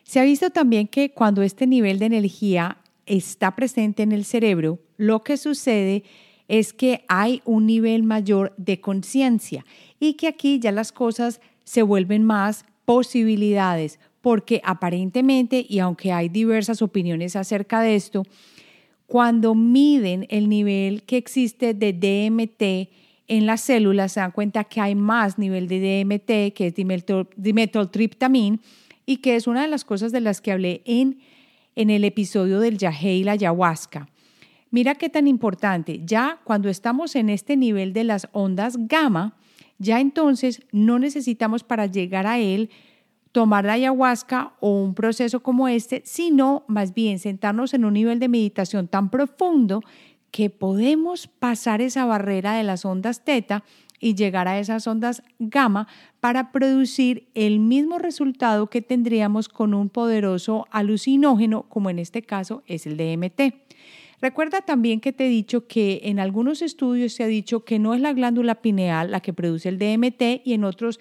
Se 0.03 0.19
ha 0.19 0.23
visto 0.23 0.49
también 0.49 0.87
que 0.87 1.11
cuando 1.11 1.41
este 1.41 1.67
nivel 1.67 1.99
de 1.99 2.05
energía 2.05 2.77
está 3.05 3.55
presente 3.55 4.03
en 4.03 4.11
el 4.11 4.25
cerebro, 4.25 4.79
lo 4.97 5.23
que 5.23 5.37
sucede 5.37 6.03
es 6.47 6.73
que 6.73 7.05
hay 7.07 7.41
un 7.45 7.65
nivel 7.65 8.03
mayor 8.03 8.53
de 8.57 8.81
conciencia 8.81 9.65
y 9.99 10.13
que 10.13 10.27
aquí 10.27 10.59
ya 10.59 10.71
las 10.71 10.91
cosas 10.91 11.41
se 11.63 11.83
vuelven 11.83 12.23
más 12.23 12.65
posibilidades, 12.89 13.99
porque 14.19 14.61
aparentemente, 14.65 15.63
y 15.69 15.77
aunque 15.77 16.11
hay 16.11 16.27
diversas 16.27 16.81
opiniones 16.81 17.35
acerca 17.35 17.81
de 17.81 17.93
esto, 17.93 18.23
cuando 19.05 19.53
miden 19.53 20.25
el 20.31 20.49
nivel 20.49 21.03
que 21.03 21.17
existe 21.17 21.75
de 21.75 21.93
DMT 21.93 22.89
en 23.27 23.45
las 23.45 23.61
células, 23.61 24.13
se 24.13 24.21
dan 24.21 24.31
cuenta 24.31 24.63
que 24.63 24.81
hay 24.81 24.95
más 24.95 25.37
nivel 25.37 25.67
de 25.67 26.03
DMT, 26.03 26.55
que 26.55 26.65
es 26.65 26.73
dimetiltriptamine, 27.35 28.57
y 29.05 29.17
que 29.17 29.35
es 29.35 29.45
una 29.45 29.61
de 29.61 29.67
las 29.67 29.85
cosas 29.85 30.11
de 30.11 30.21
las 30.21 30.41
que 30.41 30.51
hablé 30.51 30.81
en, 30.85 31.19
en 31.75 31.91
el 31.91 32.03
episodio 32.03 32.59
del 32.59 32.79
yagé 32.79 33.17
y 33.17 33.23
la 33.23 33.33
ayahuasca. 33.33 34.09
Mira 34.71 34.95
qué 34.95 35.09
tan 35.09 35.27
importante, 35.27 36.01
ya 36.05 36.39
cuando 36.43 36.69
estamos 36.69 37.15
en 37.15 37.29
este 37.29 37.55
nivel 37.55 37.93
de 37.93 38.05
las 38.05 38.29
ondas 38.31 38.77
gamma, 38.87 39.35
ya 39.79 39.99
entonces 39.99 40.61
no 40.71 40.99
necesitamos 40.99 41.63
para 41.63 41.87
llegar 41.87 42.27
a 42.27 42.37
él 42.37 42.69
tomar 43.31 43.65
la 43.65 43.73
ayahuasca 43.73 44.53
o 44.59 44.81
un 44.81 44.93
proceso 44.93 45.41
como 45.41 45.67
este, 45.67 46.01
sino 46.05 46.63
más 46.67 46.93
bien 46.93 47.19
sentarnos 47.19 47.73
en 47.73 47.85
un 47.85 47.93
nivel 47.93 48.19
de 48.19 48.27
meditación 48.27 48.87
tan 48.87 49.09
profundo 49.09 49.81
que 50.31 50.49
podemos 50.49 51.27
pasar 51.27 51.81
esa 51.81 52.05
barrera 52.05 52.53
de 52.53 52.63
las 52.63 52.85
ondas 52.85 53.23
teta 53.23 53.63
y 53.99 54.15
llegar 54.15 54.47
a 54.47 54.59
esas 54.59 54.87
ondas 54.87 55.23
gamma 55.39 55.87
para 56.19 56.51
producir 56.51 57.27
el 57.33 57.59
mismo 57.59 57.99
resultado 57.99 58.67
que 58.67 58.81
tendríamos 58.81 59.49
con 59.49 59.73
un 59.73 59.89
poderoso 59.89 60.67
alucinógeno, 60.71 61.63
como 61.63 61.89
en 61.89 61.99
este 61.99 62.21
caso 62.21 62.63
es 62.65 62.85
el 62.85 62.97
DMT. 62.97 63.53
Recuerda 64.21 64.61
también 64.61 64.99
que 64.99 65.13
te 65.13 65.25
he 65.25 65.29
dicho 65.29 65.67
que 65.67 66.01
en 66.03 66.19
algunos 66.19 66.61
estudios 66.61 67.13
se 67.13 67.23
ha 67.23 67.27
dicho 67.27 67.63
que 67.63 67.79
no 67.79 67.93
es 67.93 68.01
la 68.01 68.13
glándula 68.13 68.55
pineal 68.55 69.11
la 69.11 69.21
que 69.21 69.33
produce 69.33 69.69
el 69.69 69.79
DMT 69.79 70.41
y 70.43 70.53
en 70.53 70.63
otros 70.65 70.99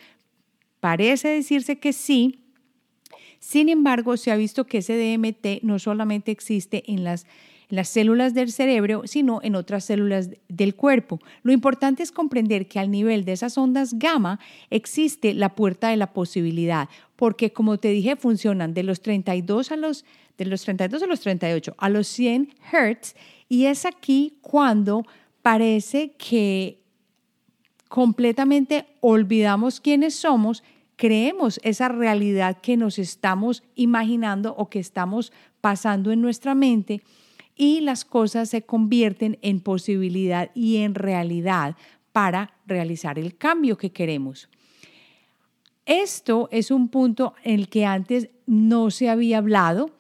Parece 0.81 1.29
decirse 1.29 1.79
que 1.79 1.93
sí. 1.93 2.45
Sin 3.41 3.69
embargo, 3.69 4.17
se 4.17 4.31
ha 4.31 4.37
visto 4.37 4.67
que 4.67 4.79
ese 4.79 4.97
DMT 4.97 5.63
no 5.63 5.79
solamente 5.79 6.31
existe 6.31 6.85
en 6.91 7.05
las, 7.05 7.27
las 7.69 7.89
células 7.89 8.35
del 8.35 8.51
cerebro, 8.51 9.03
sino 9.07 9.41
en 9.43 9.55
otras 9.55 9.85
células 9.85 10.31
del 10.49 10.75
cuerpo. 10.75 11.21
Lo 11.43 11.53
importante 11.53 12.03
es 12.03 12.13
comprender 12.13 12.69
que 12.69 12.79
al 12.79 12.91
nivel 12.91 13.25
de 13.25 13.33
esas 13.33 13.57
ondas 13.59 13.95
gamma 13.99 14.41
existe 14.71 15.35
la 15.35 15.55
puerta 15.55 15.89
de 15.89 15.97
la 15.97 16.13
posibilidad, 16.13 16.89
porque 17.17 17.53
como 17.53 17.79
te 17.79 17.89
dije, 17.91 18.17
funcionan 18.17 18.75
de 18.75 18.83
los 18.83 19.01
32 19.03 19.73
a 19.73 19.77
los 19.77 20.05
de 20.38 20.47
los 20.47 20.62
32 20.62 21.02
a 21.02 21.07
los 21.07 21.21
38 21.21 21.75
a 21.76 21.88
los 21.88 22.07
100 22.09 22.54
Hertz 22.73 23.14
y 23.49 23.66
es 23.66 23.85
aquí 23.85 24.38
cuando 24.40 25.04
parece 25.42 26.12
que 26.12 26.78
completamente 27.88 28.87
olvidamos 29.00 29.80
quiénes 29.80 30.14
somos, 30.14 30.62
creemos 30.97 31.59
esa 31.62 31.88
realidad 31.88 32.59
que 32.61 32.76
nos 32.76 32.99
estamos 32.99 33.62
imaginando 33.75 34.54
o 34.57 34.68
que 34.68 34.78
estamos 34.78 35.33
pasando 35.61 36.12
en 36.12 36.21
nuestra 36.21 36.54
mente 36.54 37.02
y 37.57 37.80
las 37.80 38.04
cosas 38.04 38.50
se 38.50 38.62
convierten 38.62 39.38
en 39.42 39.61
posibilidad 39.61 40.50
y 40.54 40.76
en 40.76 40.95
realidad 40.95 41.76
para 42.12 42.52
realizar 42.66 43.18
el 43.18 43.37
cambio 43.37 43.76
que 43.76 43.90
queremos. 43.90 44.49
Esto 45.87 46.49
es 46.52 46.71
un 46.71 46.88
punto 46.88 47.35
en 47.42 47.61
el 47.61 47.68
que 47.68 47.87
antes 47.87 48.28
no 48.47 48.90
se 48.90 49.09
había 49.09 49.38
hablado 49.38 49.90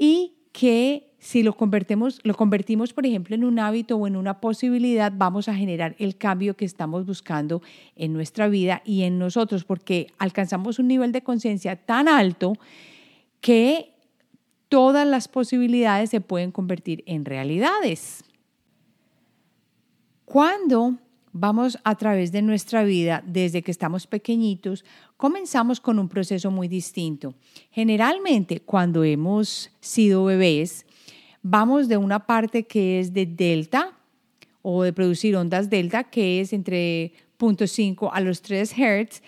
y 0.00 0.38
que 0.52 1.14
si 1.18 1.42
lo 1.42 1.54
convertimos, 1.54 2.20
lo 2.24 2.34
convertimos, 2.34 2.94
por 2.94 3.04
ejemplo, 3.04 3.36
en 3.36 3.44
un 3.44 3.58
hábito 3.58 3.96
o 3.96 4.06
en 4.06 4.16
una 4.16 4.40
posibilidad, 4.40 5.12
vamos 5.14 5.46
a 5.46 5.54
generar 5.54 5.94
el 5.98 6.16
cambio 6.16 6.56
que 6.56 6.64
estamos 6.64 7.04
buscando 7.04 7.60
en 7.94 8.14
nuestra 8.14 8.48
vida 8.48 8.80
y 8.86 9.02
en 9.02 9.18
nosotros, 9.18 9.64
porque 9.64 10.06
alcanzamos 10.16 10.78
un 10.78 10.88
nivel 10.88 11.12
de 11.12 11.22
conciencia 11.22 11.76
tan 11.76 12.08
alto 12.08 12.54
que 13.42 13.92
todas 14.70 15.06
las 15.06 15.28
posibilidades 15.28 16.08
se 16.08 16.22
pueden 16.22 16.50
convertir 16.50 17.04
en 17.04 17.26
realidades. 17.26 18.24
Cuando 20.24 20.96
vamos 21.32 21.78
a 21.84 21.94
través 21.94 22.32
de 22.32 22.42
nuestra 22.42 22.82
vida 22.84 23.22
desde 23.26 23.62
que 23.62 23.70
estamos 23.70 24.06
pequeñitos, 24.06 24.84
comenzamos 25.16 25.80
con 25.80 25.98
un 25.98 26.08
proceso 26.08 26.50
muy 26.50 26.68
distinto. 26.68 27.34
Generalmente, 27.70 28.60
cuando 28.60 29.04
hemos 29.04 29.70
sido 29.80 30.24
bebés, 30.24 30.86
vamos 31.42 31.88
de 31.88 31.96
una 31.96 32.26
parte 32.26 32.64
que 32.64 33.00
es 33.00 33.12
de 33.12 33.26
delta 33.26 33.96
o 34.62 34.82
de 34.82 34.92
producir 34.92 35.36
ondas 35.36 35.70
delta, 35.70 36.04
que 36.04 36.40
es 36.40 36.52
entre 36.52 37.12
0.5 37.38 38.10
a 38.12 38.20
los 38.20 38.42
3 38.42 38.72
Hz, 38.72 39.22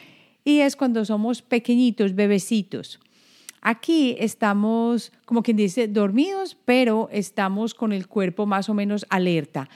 y 0.45 0.61
es 0.61 0.77
cuando 0.77 1.05
somos 1.05 1.41
pequeñitos, 1.41 2.15
bebecitos. 2.15 3.01
Aquí 3.61 4.17
estamos, 4.19 5.13
como 5.25 5.43
quien 5.43 5.57
dice, 5.57 5.87
dormidos, 5.87 6.57
pero 6.65 7.09
estamos 7.13 7.75
con 7.75 7.93
el 7.93 8.09
cuerpo 8.09 8.45
más 8.45 8.69
o 8.69 8.75
menos 8.75 9.07
alerta. 9.09 9.69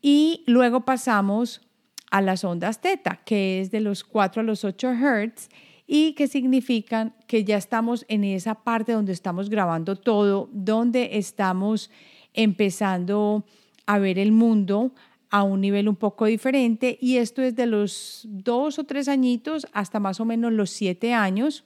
Y 0.00 0.44
luego 0.46 0.84
pasamos 0.84 1.60
a 2.10 2.20
las 2.20 2.44
ondas 2.44 2.80
teta, 2.80 3.20
que 3.24 3.60
es 3.60 3.70
de 3.70 3.80
los 3.80 4.04
4 4.04 4.40
a 4.40 4.44
los 4.44 4.64
8 4.64 4.92
Hz, 4.94 5.48
y 5.86 6.12
que 6.14 6.28
significan 6.28 7.14
que 7.26 7.44
ya 7.44 7.56
estamos 7.56 8.04
en 8.08 8.24
esa 8.24 8.54
parte 8.62 8.92
donde 8.92 9.12
estamos 9.12 9.50
grabando 9.50 9.96
todo, 9.96 10.48
donde 10.52 11.18
estamos 11.18 11.90
empezando 12.32 13.44
a 13.86 13.98
ver 13.98 14.18
el 14.18 14.30
mundo 14.30 14.92
a 15.30 15.42
un 15.42 15.60
nivel 15.60 15.88
un 15.88 15.96
poco 15.96 16.26
diferente 16.26 16.98
y 17.00 17.16
esto 17.16 17.42
es 17.42 17.54
de 17.54 17.66
los 17.66 18.26
dos 18.28 18.78
o 18.78 18.84
tres 18.84 19.08
añitos 19.08 19.66
hasta 19.72 20.00
más 20.00 20.20
o 20.20 20.24
menos 20.24 20.52
los 20.52 20.70
siete 20.70 21.14
años. 21.14 21.64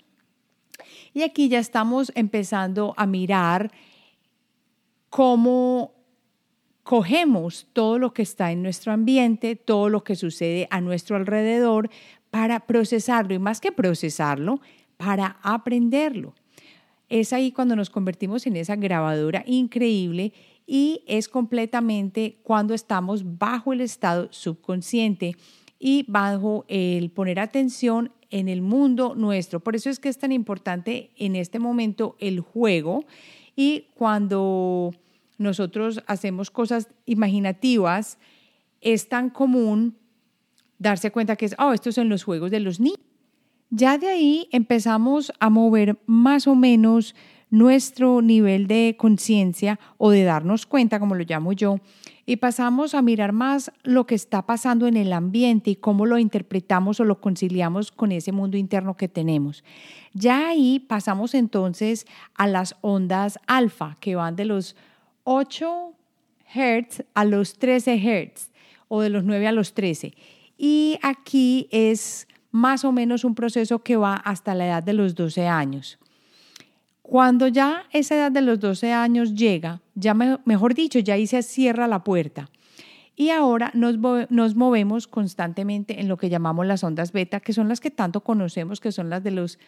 Y 1.12 1.22
aquí 1.22 1.48
ya 1.48 1.58
estamos 1.58 2.12
empezando 2.14 2.94
a 2.96 3.06
mirar 3.06 3.72
cómo 5.08 5.92
cogemos 6.84 7.66
todo 7.72 7.98
lo 7.98 8.12
que 8.12 8.22
está 8.22 8.52
en 8.52 8.62
nuestro 8.62 8.92
ambiente, 8.92 9.56
todo 9.56 9.88
lo 9.88 10.04
que 10.04 10.14
sucede 10.14 10.68
a 10.70 10.80
nuestro 10.80 11.16
alrededor 11.16 11.90
para 12.30 12.60
procesarlo 12.60 13.34
y 13.34 13.38
más 13.38 13.60
que 13.60 13.72
procesarlo, 13.72 14.60
para 14.96 15.38
aprenderlo. 15.42 16.34
Es 17.08 17.32
ahí 17.32 17.52
cuando 17.52 17.74
nos 17.74 17.90
convertimos 17.90 18.46
en 18.46 18.56
esa 18.56 18.76
grabadora 18.76 19.42
increíble 19.46 20.32
y 20.66 21.02
es 21.06 21.28
completamente 21.28 22.38
cuando 22.42 22.74
estamos 22.74 23.38
bajo 23.38 23.72
el 23.72 23.80
estado 23.80 24.28
subconsciente 24.30 25.36
y 25.78 26.04
bajo 26.08 26.64
el 26.68 27.10
poner 27.10 27.40
atención 27.40 28.12
en 28.30 28.48
el 28.48 28.62
mundo 28.62 29.14
nuestro. 29.14 29.60
Por 29.60 29.74
eso 29.74 29.90
es 29.90 29.98
que 29.98 30.08
es 30.08 30.18
tan 30.18 30.32
importante 30.32 31.10
en 31.16 31.36
este 31.36 31.58
momento 31.58 32.16
el 32.18 32.40
juego 32.40 33.04
y 33.56 33.86
cuando 33.94 34.92
nosotros 35.38 36.02
hacemos 36.06 36.50
cosas 36.50 36.88
imaginativas, 37.06 38.18
es 38.80 39.08
tan 39.08 39.30
común 39.30 39.96
darse 40.78 41.10
cuenta 41.10 41.36
que 41.36 41.46
es, 41.46 41.56
oh, 41.58 41.72
estos 41.72 41.94
son 41.94 42.08
los 42.08 42.24
juegos 42.24 42.50
de 42.50 42.60
los 42.60 42.80
niños. 42.80 43.00
Ya 43.70 43.98
de 43.98 44.08
ahí 44.08 44.48
empezamos 44.52 45.32
a 45.40 45.50
mover 45.50 45.98
más 46.06 46.46
o 46.46 46.54
menos 46.54 47.14
nuestro 47.50 48.20
nivel 48.20 48.66
de 48.66 48.96
conciencia 48.98 49.78
o 49.96 50.10
de 50.10 50.24
darnos 50.24 50.66
cuenta, 50.66 50.98
como 50.98 51.14
lo 51.14 51.24
llamo 51.24 51.52
yo, 51.52 51.78
y 52.26 52.36
pasamos 52.36 52.94
a 52.94 53.02
mirar 53.02 53.32
más 53.32 53.70
lo 53.82 54.06
que 54.06 54.14
está 54.14 54.42
pasando 54.46 54.86
en 54.86 54.96
el 54.96 55.12
ambiente 55.12 55.70
y 55.70 55.76
cómo 55.76 56.06
lo 56.06 56.18
interpretamos 56.18 57.00
o 57.00 57.04
lo 57.04 57.20
conciliamos 57.20 57.92
con 57.92 58.12
ese 58.12 58.32
mundo 58.32 58.56
interno 58.56 58.96
que 58.96 59.08
tenemos. 59.08 59.62
Ya 60.14 60.48
ahí 60.48 60.80
pasamos 60.80 61.34
entonces 61.34 62.06
a 62.34 62.46
las 62.46 62.76
ondas 62.80 63.38
alfa, 63.46 63.96
que 64.00 64.16
van 64.16 64.36
de 64.36 64.46
los 64.46 64.74
8 65.24 65.92
Hz 66.54 67.04
a 67.14 67.24
los 67.24 67.58
13 67.58 67.96
Hz 67.98 68.50
o 68.88 69.00
de 69.00 69.10
los 69.10 69.24
9 69.24 69.46
a 69.46 69.52
los 69.52 69.74
13. 69.74 70.14
Y 70.56 70.98
aquí 71.02 71.68
es 71.70 72.28
más 72.50 72.84
o 72.84 72.92
menos 72.92 73.24
un 73.24 73.34
proceso 73.34 73.80
que 73.80 73.96
va 73.96 74.14
hasta 74.14 74.54
la 74.54 74.66
edad 74.66 74.82
de 74.82 74.92
los 74.92 75.14
12 75.14 75.46
años. 75.48 75.98
Cuando 77.02 77.48
ya 77.48 77.84
esa 77.90 78.14
edad 78.14 78.32
de 78.32 78.40
los 78.40 78.60
12 78.60 78.92
años 78.92 79.34
llega, 79.34 79.82
ya 79.94 80.14
mejor 80.14 80.74
dicho, 80.74 80.98
ya 81.00 81.14
ahí 81.14 81.26
se 81.26 81.42
cierra 81.42 81.88
la 81.88 82.04
puerta. 82.04 82.48
Y 83.16 83.30
ahora 83.30 83.70
nos, 83.74 83.98
nos, 84.30 84.54
movemos 84.54 85.06
constantemente 85.06 86.00
en 86.00 86.08
lo 86.08 86.16
que 86.16 86.28
llamamos 86.28 86.66
las 86.66 86.82
ondas 86.82 87.12
beta, 87.12 87.40
que 87.40 87.52
son 87.52 87.68
las 87.68 87.80
que 87.80 87.90
tanto 87.90 88.22
conocemos, 88.22 88.80
que 88.80 88.90
son 88.90 89.10
las 89.10 89.22
de 89.22 89.30
los, 89.30 89.58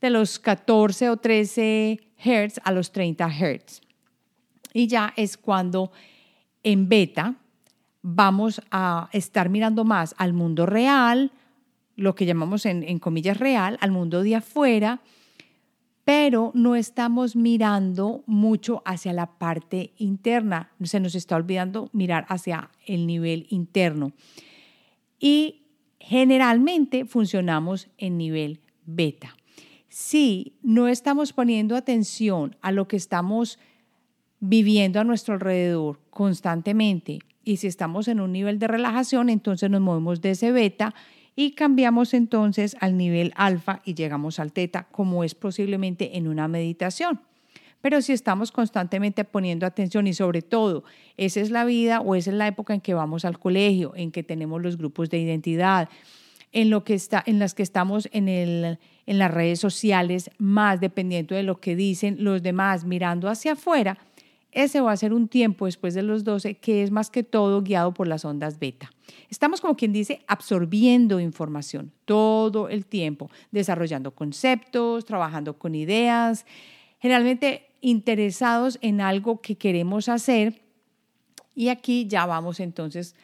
de 0.00 0.10
los 0.10 0.38
14 0.38 1.10
o 1.10 1.16
13 1.16 2.00
Hz 2.18 2.60
a 2.64 2.72
los 2.72 2.92
30 2.92 3.28
Hz. 3.28 3.85
Y 4.76 4.88
ya 4.88 5.14
es 5.16 5.38
cuando 5.38 5.90
en 6.62 6.90
beta 6.90 7.36
vamos 8.02 8.60
a 8.70 9.08
estar 9.14 9.48
mirando 9.48 9.86
más 9.86 10.14
al 10.18 10.34
mundo 10.34 10.66
real, 10.66 11.32
lo 11.96 12.14
que 12.14 12.26
llamamos 12.26 12.66
en, 12.66 12.82
en 12.82 12.98
comillas 12.98 13.38
real, 13.38 13.78
al 13.80 13.90
mundo 13.90 14.22
de 14.22 14.34
afuera, 14.34 15.00
pero 16.04 16.50
no 16.52 16.76
estamos 16.76 17.36
mirando 17.36 18.22
mucho 18.26 18.82
hacia 18.84 19.14
la 19.14 19.38
parte 19.38 19.94
interna, 19.96 20.70
se 20.82 21.00
nos 21.00 21.14
está 21.14 21.36
olvidando 21.36 21.88
mirar 21.94 22.26
hacia 22.28 22.70
el 22.84 23.06
nivel 23.06 23.46
interno. 23.48 24.12
Y 25.18 25.62
generalmente 26.00 27.06
funcionamos 27.06 27.88
en 27.96 28.18
nivel 28.18 28.60
beta. 28.84 29.38
Si 29.88 30.58
no 30.62 30.86
estamos 30.86 31.32
poniendo 31.32 31.76
atención 31.76 32.56
a 32.60 32.72
lo 32.72 32.86
que 32.88 32.96
estamos 32.96 33.58
viviendo 34.40 35.00
a 35.00 35.04
nuestro 35.04 35.34
alrededor 35.34 36.00
constantemente 36.10 37.20
y 37.44 37.58
si 37.58 37.68
estamos 37.68 38.08
en 38.08 38.20
un 38.20 38.32
nivel 38.32 38.58
de 38.58 38.66
relajación, 38.66 39.30
entonces 39.30 39.70
nos 39.70 39.80
movemos 39.80 40.20
de 40.20 40.32
ese 40.32 40.50
beta 40.50 40.94
y 41.36 41.52
cambiamos 41.52 42.12
entonces 42.12 42.76
al 42.80 42.96
nivel 42.96 43.32
alfa 43.36 43.82
y 43.84 43.94
llegamos 43.94 44.40
al 44.40 44.52
teta, 44.52 44.88
como 44.90 45.22
es 45.22 45.36
posiblemente 45.36 46.16
en 46.16 46.26
una 46.26 46.48
meditación. 46.48 47.20
Pero 47.80 48.02
si 48.02 48.12
estamos 48.12 48.50
constantemente 48.50 49.24
poniendo 49.24 49.64
atención 49.64 50.08
y 50.08 50.12
sobre 50.12 50.42
todo, 50.42 50.82
esa 51.16 51.40
es 51.40 51.50
la 51.50 51.64
vida 51.64 52.00
o 52.00 52.16
esa 52.16 52.30
es 52.30 52.36
la 52.36 52.48
época 52.48 52.74
en 52.74 52.80
que 52.80 52.94
vamos 52.94 53.24
al 53.24 53.38
colegio, 53.38 53.92
en 53.94 54.10
que 54.10 54.24
tenemos 54.24 54.60
los 54.60 54.76
grupos 54.76 55.08
de 55.08 55.18
identidad, 55.18 55.88
en, 56.50 56.68
lo 56.68 56.82
que 56.82 56.94
está, 56.94 57.22
en 57.26 57.38
las 57.38 57.54
que 57.54 57.62
estamos 57.62 58.08
en, 58.12 58.28
el, 58.28 58.80
en 59.06 59.18
las 59.18 59.30
redes 59.30 59.60
sociales, 59.60 60.30
más 60.38 60.80
dependiendo 60.80 61.36
de 61.36 61.44
lo 61.44 61.60
que 61.60 61.76
dicen 61.76 62.16
los 62.24 62.42
demás, 62.42 62.84
mirando 62.84 63.28
hacia 63.28 63.52
afuera, 63.52 63.98
ese 64.56 64.80
va 64.80 64.90
a 64.90 64.96
ser 64.96 65.12
un 65.12 65.28
tiempo 65.28 65.66
después 65.66 65.92
de 65.92 66.02
los 66.02 66.24
12 66.24 66.54
que 66.54 66.82
es 66.82 66.90
más 66.90 67.10
que 67.10 67.22
todo 67.22 67.62
guiado 67.62 67.92
por 67.92 68.08
las 68.08 68.24
ondas 68.24 68.58
beta. 68.58 68.90
Estamos, 69.28 69.60
como 69.60 69.76
quien 69.76 69.92
dice, 69.92 70.22
absorbiendo 70.26 71.20
información 71.20 71.92
todo 72.06 72.70
el 72.70 72.86
tiempo, 72.86 73.30
desarrollando 73.50 74.12
conceptos, 74.12 75.04
trabajando 75.04 75.58
con 75.58 75.74
ideas, 75.74 76.46
generalmente 77.00 77.66
interesados 77.82 78.78
en 78.80 79.02
algo 79.02 79.42
que 79.42 79.56
queremos 79.56 80.08
hacer. 80.08 80.62
Y 81.54 81.68
aquí 81.68 82.06
ya 82.06 82.24
vamos 82.24 82.58
entonces 82.58 83.14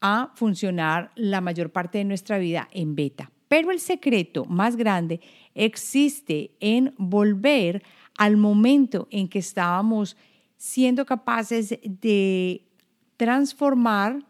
a 0.00 0.32
funcionar 0.34 1.12
la 1.14 1.40
mayor 1.40 1.70
parte 1.70 1.98
de 1.98 2.04
nuestra 2.04 2.38
vida 2.38 2.68
en 2.72 2.96
beta. 2.96 3.30
Pero 3.46 3.70
el 3.70 3.78
secreto 3.78 4.44
más 4.44 4.74
grande 4.74 5.20
existe 5.54 6.50
en 6.58 6.94
volver 6.98 7.84
al 8.18 8.36
momento 8.36 9.06
en 9.12 9.28
que 9.28 9.38
estábamos 9.38 10.16
siendo 10.64 11.04
capaces 11.04 11.78
de 11.82 12.64
transformar 13.18 14.24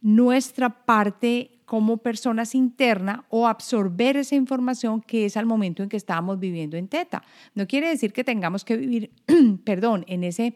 nuestra 0.00 0.70
parte 0.86 1.50
como 1.66 1.98
personas 1.98 2.54
interna 2.54 3.26
o 3.28 3.46
absorber 3.46 4.16
esa 4.16 4.36
información 4.36 5.02
que 5.02 5.26
es 5.26 5.36
al 5.36 5.44
momento 5.44 5.82
en 5.82 5.90
que 5.90 5.98
estábamos 5.98 6.40
viviendo 6.40 6.78
en 6.78 6.88
teta. 6.88 7.22
No 7.54 7.66
quiere 7.66 7.90
decir 7.90 8.14
que 8.14 8.24
tengamos 8.24 8.64
que 8.64 8.78
vivir, 8.78 9.10
perdón, 9.64 10.06
en 10.08 10.24
ese, 10.24 10.54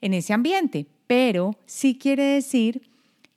en 0.00 0.14
ese 0.14 0.32
ambiente, 0.32 0.86
pero 1.08 1.56
sí 1.66 1.98
quiere 1.98 2.22
decir 2.22 2.82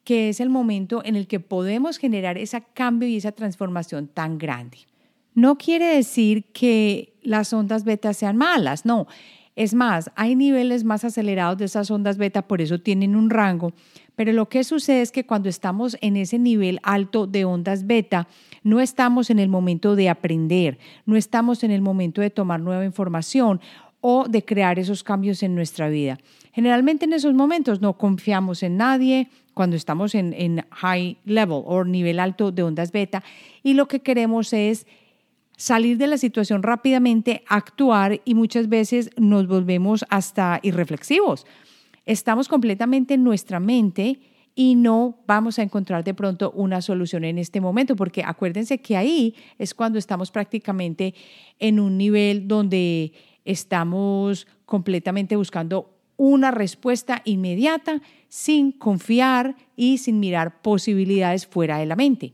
que 0.03 0.29
es 0.29 0.39
el 0.39 0.51
momento 0.51 1.03
en 1.03 1.15
el 1.15 1.25
que 1.25 1.39
podemos 1.39 1.97
generar 1.97 2.37
ese 2.37 2.63
cambio 2.75 3.09
y 3.09 3.17
esa 3.17 3.31
transformación 3.31 4.07
tan 4.07 4.37
grande. 4.37 4.77
No 5.33 5.57
quiere 5.57 5.95
decir 5.95 6.43
que 6.53 7.15
las 7.23 7.51
ondas 7.53 7.83
beta 7.83 8.13
sean 8.13 8.37
malas, 8.37 8.85
no. 8.85 9.07
Es 9.55 9.73
más, 9.73 10.11
hay 10.15 10.35
niveles 10.35 10.83
más 10.83 11.05
acelerados 11.05 11.57
de 11.57 11.65
esas 11.65 11.89
ondas 11.89 12.17
beta, 12.17 12.41
por 12.41 12.61
eso 12.61 12.79
tienen 12.79 13.15
un 13.15 13.29
rango, 13.29 13.73
pero 14.15 14.33
lo 14.33 14.49
que 14.49 14.63
sucede 14.65 15.01
es 15.01 15.11
que 15.11 15.25
cuando 15.25 15.47
estamos 15.47 15.97
en 16.01 16.17
ese 16.17 16.39
nivel 16.39 16.79
alto 16.83 17.25
de 17.25 17.45
ondas 17.45 17.87
beta, 17.87 18.27
no 18.63 18.81
estamos 18.81 19.29
en 19.29 19.39
el 19.39 19.47
momento 19.47 19.95
de 19.95 20.09
aprender, 20.09 20.77
no 21.05 21.15
estamos 21.15 21.63
en 21.63 21.71
el 21.71 21.81
momento 21.81 22.21
de 22.21 22.29
tomar 22.29 22.59
nueva 22.59 22.83
información 22.83 23.61
o 24.01 24.27
de 24.27 24.43
crear 24.43 24.77
esos 24.77 25.03
cambios 25.03 25.41
en 25.41 25.55
nuestra 25.55 25.87
vida. 25.89 26.19
Generalmente 26.51 27.05
en 27.05 27.13
esos 27.13 27.33
momentos 27.33 27.81
no 27.81 27.97
confiamos 27.97 28.61
en 28.61 28.77
nadie 28.77 29.29
cuando 29.53 29.75
estamos 29.77 30.15
en, 30.15 30.33
en 30.33 30.65
high 30.69 31.17
level 31.25 31.63
o 31.65 31.83
nivel 31.85 32.19
alto 32.19 32.51
de 32.51 32.63
ondas 32.63 32.91
beta 32.91 33.23
y 33.63 33.73
lo 33.73 33.87
que 33.87 34.01
queremos 34.01 34.51
es 34.53 34.85
salir 35.57 35.97
de 35.97 36.07
la 36.07 36.17
situación 36.17 36.63
rápidamente, 36.63 37.43
actuar 37.47 38.21
y 38.25 38.35
muchas 38.35 38.69
veces 38.69 39.09
nos 39.17 39.47
volvemos 39.47 40.05
hasta 40.09 40.59
irreflexivos. 40.63 41.45
Estamos 42.05 42.47
completamente 42.47 43.15
en 43.15 43.23
nuestra 43.23 43.59
mente 43.59 44.19
y 44.53 44.75
no 44.75 45.19
vamos 45.27 45.59
a 45.59 45.63
encontrar 45.63 46.03
de 46.03 46.13
pronto 46.13 46.51
una 46.51 46.81
solución 46.81 47.25
en 47.25 47.37
este 47.37 47.59
momento, 47.59 47.95
porque 47.95 48.23
acuérdense 48.23 48.77
que 48.79 48.95
ahí 48.95 49.35
es 49.57 49.73
cuando 49.73 49.99
estamos 49.99 50.31
prácticamente 50.31 51.13
en 51.59 51.79
un 51.79 51.97
nivel 51.97 52.47
donde 52.47 53.11
estamos 53.43 54.47
completamente 54.65 55.35
buscando 55.35 55.91
una 56.17 56.51
respuesta 56.51 57.21
inmediata 57.25 58.01
sin 58.29 58.71
confiar 58.71 59.55
y 59.75 59.97
sin 59.97 60.19
mirar 60.19 60.61
posibilidades 60.61 61.45
fuera 61.45 61.77
de 61.77 61.85
la 61.85 61.97
mente. 61.97 62.33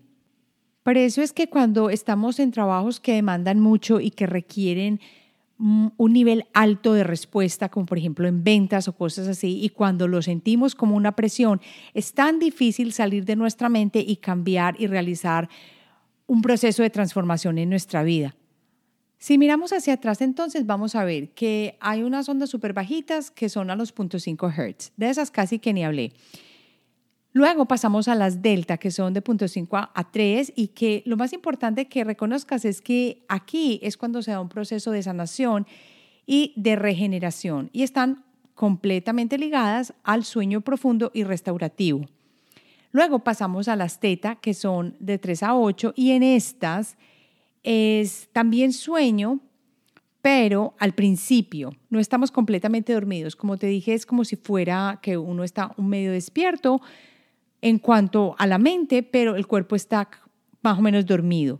Por 0.83 0.97
eso 0.97 1.21
es 1.21 1.31
que 1.31 1.47
cuando 1.47 1.89
estamos 1.89 2.39
en 2.39 2.51
trabajos 2.51 2.99
que 2.99 3.13
demandan 3.13 3.59
mucho 3.59 3.99
y 3.99 4.11
que 4.11 4.25
requieren 4.25 4.99
un 5.59 6.13
nivel 6.13 6.45
alto 6.53 6.93
de 6.93 7.03
respuesta, 7.03 7.69
como 7.69 7.85
por 7.85 7.99
ejemplo 7.99 8.27
en 8.27 8.43
ventas 8.43 8.87
o 8.87 8.93
cosas 8.93 9.27
así, 9.27 9.59
y 9.61 9.69
cuando 9.69 10.07
lo 10.07 10.23
sentimos 10.23 10.73
como 10.73 10.95
una 10.95 11.15
presión, 11.15 11.61
es 11.93 12.13
tan 12.13 12.39
difícil 12.39 12.93
salir 12.93 13.25
de 13.25 13.35
nuestra 13.35 13.69
mente 13.69 14.03
y 14.05 14.15
cambiar 14.15 14.75
y 14.79 14.87
realizar 14.87 15.49
un 16.25 16.41
proceso 16.41 16.81
de 16.81 16.89
transformación 16.89 17.59
en 17.59 17.69
nuestra 17.69 18.01
vida. 18.01 18.35
Si 19.19 19.37
miramos 19.37 19.71
hacia 19.71 19.93
atrás, 19.93 20.21
entonces 20.21 20.65
vamos 20.65 20.95
a 20.95 21.03
ver 21.03 21.29
que 21.29 21.77
hay 21.79 22.01
unas 22.01 22.27
ondas 22.27 22.49
súper 22.49 22.73
bajitas 22.73 23.29
que 23.29 23.49
son 23.49 23.69
a 23.69 23.75
los 23.75 23.93
0.5 23.93 24.49
Hz. 24.51 24.93
De 24.97 25.11
esas 25.11 25.29
casi 25.29 25.59
que 25.59 25.73
ni 25.73 25.85
hablé. 25.85 26.13
Luego 27.33 27.65
pasamos 27.65 28.09
a 28.09 28.15
las 28.15 28.41
delta, 28.41 28.77
que 28.77 28.91
son 28.91 29.13
de 29.13 29.23
0.5 29.23 29.89
a 29.93 30.11
3, 30.11 30.53
y 30.55 30.67
que 30.69 31.01
lo 31.05 31.15
más 31.15 31.31
importante 31.31 31.87
que 31.87 32.03
reconozcas 32.03 32.65
es 32.65 32.81
que 32.81 33.23
aquí 33.29 33.79
es 33.83 33.95
cuando 33.95 34.21
se 34.21 34.31
da 34.31 34.41
un 34.41 34.49
proceso 34.49 34.91
de 34.91 35.01
sanación 35.01 35.65
y 36.25 36.53
de 36.57 36.75
regeneración, 36.75 37.69
y 37.71 37.83
están 37.83 38.25
completamente 38.53 39.37
ligadas 39.37 39.93
al 40.03 40.25
sueño 40.25 40.61
profundo 40.61 41.09
y 41.13 41.23
restaurativo. 41.23 42.05
Luego 42.91 43.19
pasamos 43.19 43.69
a 43.69 43.77
las 43.77 44.01
teta, 44.01 44.35
que 44.35 44.53
son 44.53 44.97
de 44.99 45.17
3 45.17 45.43
a 45.43 45.55
8, 45.55 45.93
y 45.95 46.11
en 46.11 46.23
estas 46.23 46.97
es 47.63 48.27
también 48.33 48.73
sueño, 48.73 49.39
pero 50.21 50.75
al 50.79 50.93
principio 50.93 51.75
no 51.89 51.99
estamos 51.99 52.29
completamente 52.29 52.93
dormidos. 52.93 53.35
Como 53.35 53.57
te 53.57 53.67
dije, 53.67 53.93
es 53.93 54.05
como 54.05 54.25
si 54.25 54.35
fuera 54.35 54.99
que 55.01 55.17
uno 55.17 55.43
está 55.43 55.71
un 55.77 55.87
medio 55.87 56.11
despierto, 56.11 56.81
en 57.61 57.79
cuanto 57.79 58.35
a 58.37 58.47
la 58.47 58.57
mente, 58.57 59.03
pero 59.03 59.35
el 59.35 59.47
cuerpo 59.47 59.75
está 59.75 60.09
más 60.61 60.77
o 60.77 60.81
menos 60.81 61.05
dormido. 61.05 61.59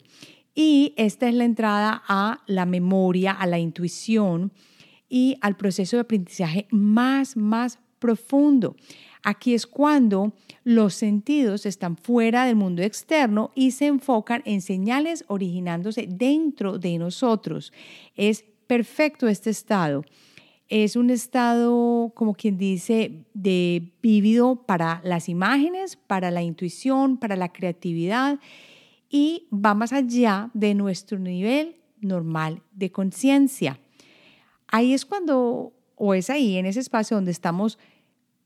Y 0.54 0.94
esta 0.98 1.30
es 1.30 1.36
la 1.36 1.46
entrada 1.46 2.04
a 2.08 2.42
la 2.48 2.66
memoria, 2.66 3.32
a 3.32 3.48
la 3.48 3.60
intuición 3.60 4.52
y 5.08 5.38
al 5.42 5.56
proceso 5.56 5.98
de 5.98 6.02
aprendizaje 6.02 6.68
más, 6.72 7.38
más 7.38 7.80
profundo. 8.00 8.76
Aquí 9.24 9.54
es 9.54 9.68
cuando 9.68 10.34
los 10.64 10.96
sentidos 10.96 11.66
están 11.66 11.96
fuera 11.96 12.46
del 12.46 12.56
mundo 12.56 12.82
externo 12.82 13.52
y 13.56 13.72
se 13.72 13.86
enfocan 13.86 14.42
en 14.46 14.62
señales 14.62 15.24
originándose 15.28 16.08
dentro 16.10 16.80
de 16.80 16.98
nosotros. 16.98 17.72
Es 18.16 18.44
perfecto 18.68 19.28
este 19.28 19.52
estado 19.52 20.04
es 20.72 20.96
un 20.96 21.10
estado, 21.10 22.14
como 22.16 22.34
quien 22.34 22.58
dice, 22.58 23.26
de 23.34 23.92
vívido 24.02 24.64
para 24.66 25.02
las 25.04 25.28
imágenes, 25.28 25.98
para 25.98 26.32
la 26.32 26.44
intuición, 26.44 27.18
para 27.18 27.36
la 27.36 27.52
creatividad 27.52 28.40
y 29.10 29.50
va 29.54 29.74
más 29.74 29.92
allá 29.92 30.50
de 30.54 30.74
nuestro 30.74 31.20
nivel 31.20 31.76
normal 32.00 32.64
de 32.72 32.90
conciencia. 32.90 33.82
Ahí 34.68 34.94
es 34.94 35.06
cuando, 35.06 35.74
o 35.96 36.14
es 36.14 36.30
ahí, 36.30 36.56
en 36.56 36.66
ese 36.66 36.80
espacio 36.80 37.18
donde 37.18 37.32
estamos 37.32 37.78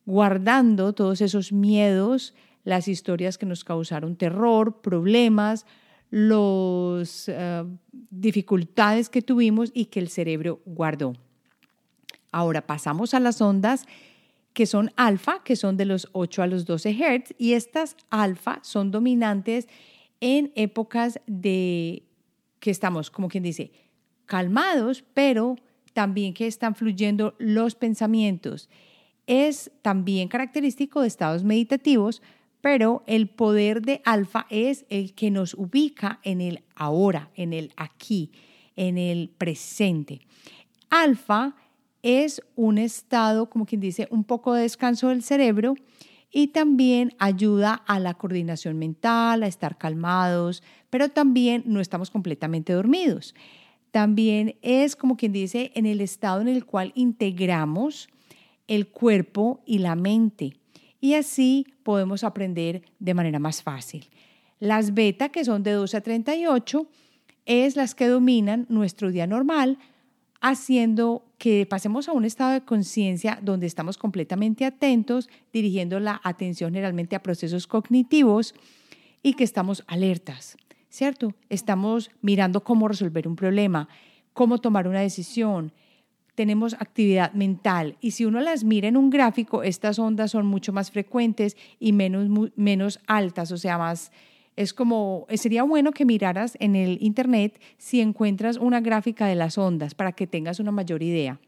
guardando 0.08 0.94
todos 0.94 1.22
esos 1.22 1.54
miedos, 1.54 2.34
las 2.64 2.88
historias 2.88 3.38
que 3.38 3.46
nos 3.46 3.64
causaron 3.64 4.16
terror, 4.16 4.82
problemas, 4.82 5.68
las 6.10 7.26
eh, 7.28 7.64
dificultades 8.10 9.10
que 9.10 9.22
tuvimos 9.22 9.70
y 9.76 9.86
que 9.86 10.00
el 10.00 10.10
cerebro 10.10 10.64
guardó. 10.66 11.14
Ahora 12.32 12.66
pasamos 12.66 13.14
a 13.14 13.20
las 13.20 13.42
ondas 13.42 13.86
que 14.54 14.66
son 14.66 14.92
alfa, 14.96 15.44
que 15.44 15.58
son 15.58 15.76
de 15.76 15.86
los 15.86 16.08
8 16.14 16.44
a 16.44 16.48
los 16.48 16.66
12 16.66 16.94
Hz, 16.94 17.36
y 17.38 17.54
estas 17.54 17.98
alfa 18.10 18.60
son 18.64 18.90
dominantes 18.90 19.68
en 20.22 20.54
épocas 20.56 21.20
de 21.28 22.04
que 22.60 22.72
estamos, 22.72 23.12
como 23.12 23.28
quien 23.28 23.44
dice, 23.44 23.72
calmados, 24.26 25.04
pero 25.14 25.58
también 25.94 26.34
que 26.34 26.48
están 26.48 26.74
fluyendo 26.74 27.36
los 27.38 27.76
pensamientos. 27.76 28.70
Es 29.28 29.72
también 29.82 30.28
característico 30.28 31.02
de 31.02 31.08
estados 31.08 31.44
meditativos, 31.44 32.22
pero 32.62 33.04
el 33.08 33.28
poder 33.28 33.82
de 33.82 34.02
alfa 34.06 34.48
es 34.50 34.86
el 34.90 35.14
que 35.14 35.32
nos 35.32 35.54
ubica 35.54 36.20
en 36.24 36.42
el 36.42 36.64
ahora, 36.76 37.30
en 37.36 37.54
el 37.54 37.74
aquí, 37.76 38.32
en 38.76 38.98
el 38.98 39.30
presente. 39.30 40.22
Alfa 40.90 41.56
es 42.06 42.42
un 42.56 42.78
estado, 42.78 43.50
como 43.50 43.66
quien 43.66 43.82
dice, 43.82 44.08
un 44.12 44.24
poco 44.24 44.54
de 44.54 44.62
descanso 44.62 45.10
del 45.10 45.24
cerebro 45.24 45.74
y 46.32 46.48
también 46.48 47.16
ayuda 47.18 47.74
a 47.74 48.00
la 48.00 48.14
coordinación 48.14 48.78
mental, 48.78 49.42
a 49.42 49.48
estar 49.48 49.78
calmados, 49.78 50.62
pero 50.92 51.10
también 51.10 51.64
no 51.66 51.82
estamos 51.82 52.12
completamente 52.12 52.74
dormidos. 52.74 53.34
También 53.90 54.56
es, 54.62 54.96
como 54.96 55.18
quien 55.18 55.32
dice, 55.32 55.72
en 55.74 55.88
el 55.88 56.00
estado 56.00 56.42
en 56.42 56.48
el 56.48 56.66
cual 56.66 56.92
integramos 56.94 58.08
el 58.68 58.88
cuerpo 58.88 59.64
y 59.66 59.80
la 59.80 59.96
mente 59.96 60.60
y 61.06 61.14
así 61.14 61.68
podemos 61.84 62.24
aprender 62.24 62.82
de 62.98 63.14
manera 63.14 63.38
más 63.38 63.62
fácil. 63.62 64.10
Las 64.60 64.94
beta, 64.96 65.30
que 65.30 65.46
son 65.46 65.62
de 65.62 65.72
12 65.72 65.98
a 65.98 66.02
38, 66.02 66.88
es 67.46 67.76
las 67.76 67.94
que 67.94 68.08
dominan 68.08 68.66
nuestro 68.70 69.12
día 69.12 69.28
normal, 69.28 69.78
haciendo 70.48 71.26
que 71.40 71.66
pasemos 71.66 72.08
a 72.08 72.12
un 72.12 72.24
estado 72.24 72.52
de 72.52 72.62
conciencia 72.62 73.40
donde 73.42 73.66
estamos 73.66 73.98
completamente 73.98 74.64
atentos, 74.64 75.28
dirigiendo 75.52 76.00
la 76.00 76.22
atención 76.24 76.72
generalmente 76.72 77.16
a 77.16 77.24
procesos 77.24 77.66
cognitivos 77.66 78.54
y 79.24 79.34
que 79.34 79.44
estamos 79.44 79.84
alertas, 79.88 80.56
¿cierto? 80.88 81.34
Estamos 81.50 82.12
mirando 82.22 82.64
cómo 82.64 82.88
resolver 82.88 83.28
un 83.28 83.36
problema, 83.36 83.90
cómo 84.34 84.60
tomar 84.60 84.88
una 84.88 85.00
decisión, 85.00 85.74
tenemos 86.36 86.76
actividad 86.76 87.34
mental 87.34 87.98
y 88.00 88.12
si 88.12 88.26
uno 88.26 88.40
las 88.40 88.64
mira 88.64 88.88
en 88.88 88.98
un 88.98 89.10
gráfico, 89.10 89.64
estas 89.64 89.98
ondas 89.98 90.30
son 90.30 90.46
mucho 90.46 90.72
más 90.72 90.92
frecuentes 90.92 91.58
y 91.80 91.92
menos, 91.92 92.52
menos 92.56 93.00
altas, 93.08 93.52
o 93.52 93.58
sea, 93.58 93.80
más 93.80 94.12
es 94.56 94.74
como, 94.74 95.26
eh, 95.30 95.38
sería 95.38 95.64
bueno 95.64 95.92
que 95.92 96.06
miraras 96.06 96.58
en 96.60 96.76
el 96.76 96.98
Internet 97.02 97.60
si 97.78 98.02
encuentras 98.02 98.58
una 98.58 98.80
gráfica 98.80 99.28
de 99.28 99.36
las 99.36 99.58
ondas 99.58 99.94
para 99.96 100.14
que 100.14 100.28
tengas 100.28 100.60
una 100.60 100.72
mayor 100.72 101.04
idea. 101.04 101.40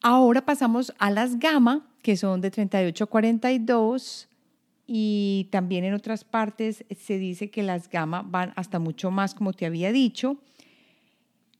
Ahora 0.00 0.44
pasamos 0.44 0.94
a 0.98 1.10
las 1.10 1.38
gamma, 1.38 1.88
que 2.02 2.16
son 2.16 2.40
de 2.40 2.50
38 2.52 3.04
a 3.04 3.06
42 3.08 4.28
y 4.86 5.48
también 5.50 5.84
en 5.84 5.94
otras 5.94 6.22
partes 6.22 6.84
se 6.96 7.18
dice 7.18 7.50
que 7.50 7.64
las 7.64 7.88
gamma 7.88 8.22
van 8.22 8.52
hasta 8.54 8.78
mucho 8.78 9.10
más, 9.10 9.34
como 9.34 9.52
te 9.52 9.66
había 9.66 9.90
dicho, 9.90 10.36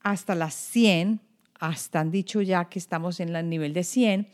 hasta 0.03 0.37
las 0.37 0.55
100, 0.55 1.21
hasta 1.59 1.99
han 1.99 2.13
dicho 2.13 2.41
ya 2.41 2.67
que 2.67 2.79
estamos 2.79 3.19
en 3.19 3.35
el 3.35 3.49
nivel 3.49 3.73
de 3.73 3.83
100. 3.83 4.29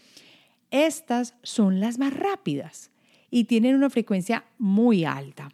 Estas 0.70 1.34
son 1.42 1.80
las 1.80 1.98
más 1.98 2.12
rápidas 2.14 2.91
y 3.32 3.44
tienen 3.44 3.74
una 3.74 3.88
frecuencia 3.88 4.44
muy 4.58 5.06
alta. 5.06 5.50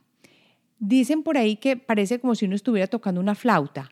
Dicen 0.80 1.22
por 1.22 1.38
ahí 1.38 1.56
que 1.56 1.76
parece 1.76 2.18
como 2.18 2.34
si 2.34 2.44
uno 2.44 2.56
estuviera 2.56 2.88
tocando 2.88 3.20
una 3.20 3.36
flauta 3.36 3.88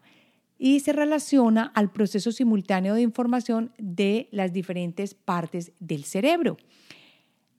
y 0.58 0.80
se 0.80 0.92
relaciona 0.92 1.70
al 1.72 1.92
proceso 1.92 2.32
simultáneo 2.32 2.94
de 2.94 3.02
información 3.02 3.72
de 3.78 4.28
las 4.32 4.52
diferentes 4.52 5.14
partes 5.14 5.72
del 5.78 6.02
cerebro. 6.04 6.56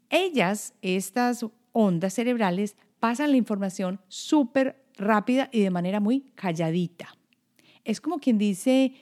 Ellas, 0.09 0.73
estas 0.81 1.45
ondas 1.71 2.13
cerebrales, 2.13 2.75
pasan 2.99 3.31
la 3.31 3.37
información 3.37 4.01
súper 4.09 4.83
rápida 4.97 5.49
y 5.53 5.61
de 5.61 5.69
manera 5.69 6.01
muy 6.01 6.31
calladita. 6.35 7.15
Es 7.85 8.01
como 8.01 8.19
quien 8.19 8.37
dice, 8.37 8.95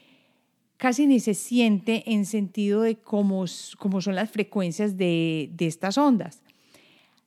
casi 0.77 1.07
ni 1.07 1.19
se 1.19 1.33
siente 1.33 2.03
en 2.05 2.27
sentido 2.27 2.81
de 2.81 2.97
cómo, 2.97 3.47
son 3.47 4.13
las 4.13 4.29
frecuencias 4.29 4.95
de 4.95 5.49
estas 5.57 5.97
ondas. 5.97 6.43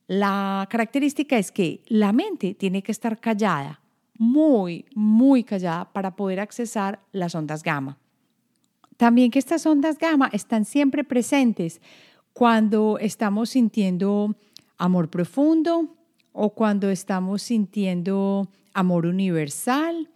La 0.09 0.65
característica 0.71 1.37
es 1.37 1.51
que 1.51 1.83
la 1.85 2.11
mente 2.13 2.55
tiene 2.55 2.81
que 2.81 2.91
estar 2.91 3.19
callada, 3.19 3.79
muy, 4.17 4.85
muy 4.95 5.43
callada 5.43 5.93
para 5.93 6.15
poder 6.15 6.39
accesar 6.39 6.99
las 7.11 7.35
ondas 7.35 7.61
gamma. 7.61 7.99
También 8.97 9.29
que 9.29 9.37
estas 9.37 9.67
ondas 9.67 9.99
gamma 9.99 10.27
están 10.33 10.65
siempre 10.65 11.03
presentes 11.03 11.79
cuando 12.33 12.97
estamos 12.97 13.51
sintiendo 13.51 14.35
amor 14.79 15.11
profundo 15.11 15.95
o 16.31 16.55
cuando 16.55 16.89
estamos 16.89 17.43
sintiendo 17.43 18.49
amor 18.73 19.05
universal, 19.05 20.09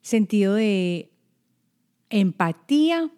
sentido 0.00 0.54
de 0.54 1.12
empatía 2.10 3.08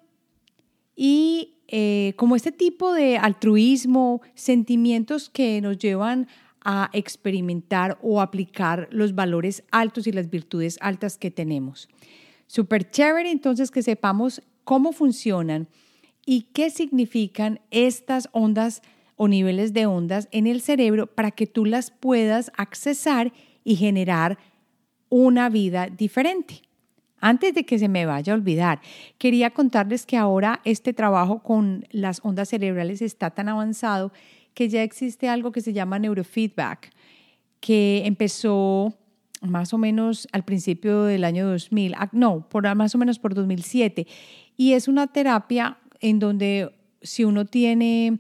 y 1.01 1.61
eh, 1.69 2.15
como 2.17 2.35
este 2.35 2.51
tipo 2.51 2.93
de 2.93 3.19
altruismo, 3.19 4.21
sentimientos 4.35 5.31
que 5.31 5.61
nos 5.61 5.79
llevan 5.79 6.27
a 6.65 6.91
experimentar 6.93 8.01
o 8.03 8.21
aplicar 8.21 8.89
los 8.91 9.15
valores 9.15 9.63
altos 9.71 10.09
y 10.09 10.13
las 10.13 10.29
virtudes 10.29 10.77
altas 10.81 11.17
que 11.17 11.31
tenemos. 11.31 11.89
Súper 12.49 12.91
chévere 12.91 13.31
entonces 13.31 13.71
que 13.71 13.85
sepamos 13.85 14.43
cómo 14.65 14.91
funcionan 14.91 15.69
y 16.27 16.49
qué 16.53 16.69
significan 16.69 17.61
estas 17.71 18.29
ondas 18.33 18.83
o 19.15 19.29
niveles 19.29 19.73
de 19.73 19.87
ondas 19.87 20.27
en 20.33 20.49
el 20.49 20.61
cerebro 20.61 21.07
para 21.07 21.31
que 21.31 21.47
tú 21.47 21.65
las 21.65 21.93
puedas 21.93 22.51
accesar 22.57 23.33
y 23.63 23.77
generar 23.77 24.37
una 25.11 25.49
vida 25.49 25.87
diferente. 25.87 26.68
Antes 27.21 27.55
de 27.55 27.65
que 27.65 27.79
se 27.79 27.89
me 27.89 28.07
vaya 28.07 28.33
a 28.33 28.37
olvidar, 28.37 28.81
quería 29.19 29.51
contarles 29.51 30.07
que 30.07 30.17
ahora 30.17 30.61
este 30.65 30.93
trabajo 30.93 31.43
con 31.43 31.87
las 31.91 32.21
ondas 32.23 32.49
cerebrales 32.49 33.03
está 33.03 33.31
tan 33.31 33.49
avanzado 33.49 34.13
que 34.55 34.69
ya 34.69 34.83
existe 34.83 35.29
algo 35.29 35.53
que 35.53 35.61
se 35.61 35.73
llama 35.73 35.99
neurofeedback, 35.99 36.91
que 37.61 38.03
empezó 38.07 38.95
más 39.41 39.73
o 39.73 39.79
menos 39.79 40.27
al 40.33 40.45
principio 40.45 41.05
del 41.05 41.25
año 41.25 41.47
2000, 41.47 41.95
ah, 41.95 42.09
no, 42.13 42.47
más 42.75 42.95
o 42.95 42.99
menos 42.99 43.19
por 43.19 43.35
2007. 43.35 44.07
Y 44.57 44.73
es 44.73 44.89
una 44.89 45.07
terapia 45.07 45.79
en 46.01 46.19
donde 46.19 46.73
si 47.03 47.25
uno 47.25 47.47
tiene 47.47 48.19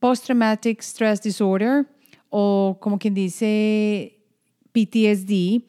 post-traumatic 0.00 0.80
stress 0.80 1.22
disorder 1.22 1.86
o 2.30 2.78
como 2.80 2.98
quien 2.98 3.14
dice 3.14 4.18
PTSD 4.72 5.62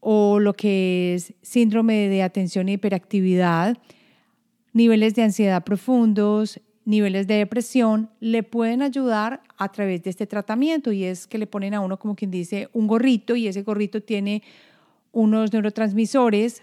o 0.00 0.40
lo 0.40 0.54
que 0.54 1.14
es 1.14 1.34
síndrome 1.42 2.08
de 2.08 2.22
atención 2.22 2.68
y 2.68 2.72
hiperactividad, 2.72 3.78
niveles 4.72 5.14
de 5.14 5.22
ansiedad 5.22 5.64
profundos, 5.64 6.60
niveles 6.84 7.26
de 7.26 7.34
depresión, 7.34 8.10
le 8.20 8.42
pueden 8.42 8.82
ayudar 8.82 9.42
a 9.58 9.70
través 9.70 10.02
de 10.02 10.10
este 10.10 10.26
tratamiento. 10.26 10.92
Y 10.92 11.04
es 11.04 11.26
que 11.26 11.38
le 11.38 11.46
ponen 11.46 11.74
a 11.74 11.80
uno 11.80 11.98
como 11.98 12.16
quien 12.16 12.30
dice 12.30 12.68
un 12.72 12.86
gorrito 12.86 13.36
y 13.36 13.46
ese 13.46 13.62
gorrito 13.62 14.02
tiene 14.02 14.42
unos 15.12 15.52
neurotransmisores, 15.52 16.62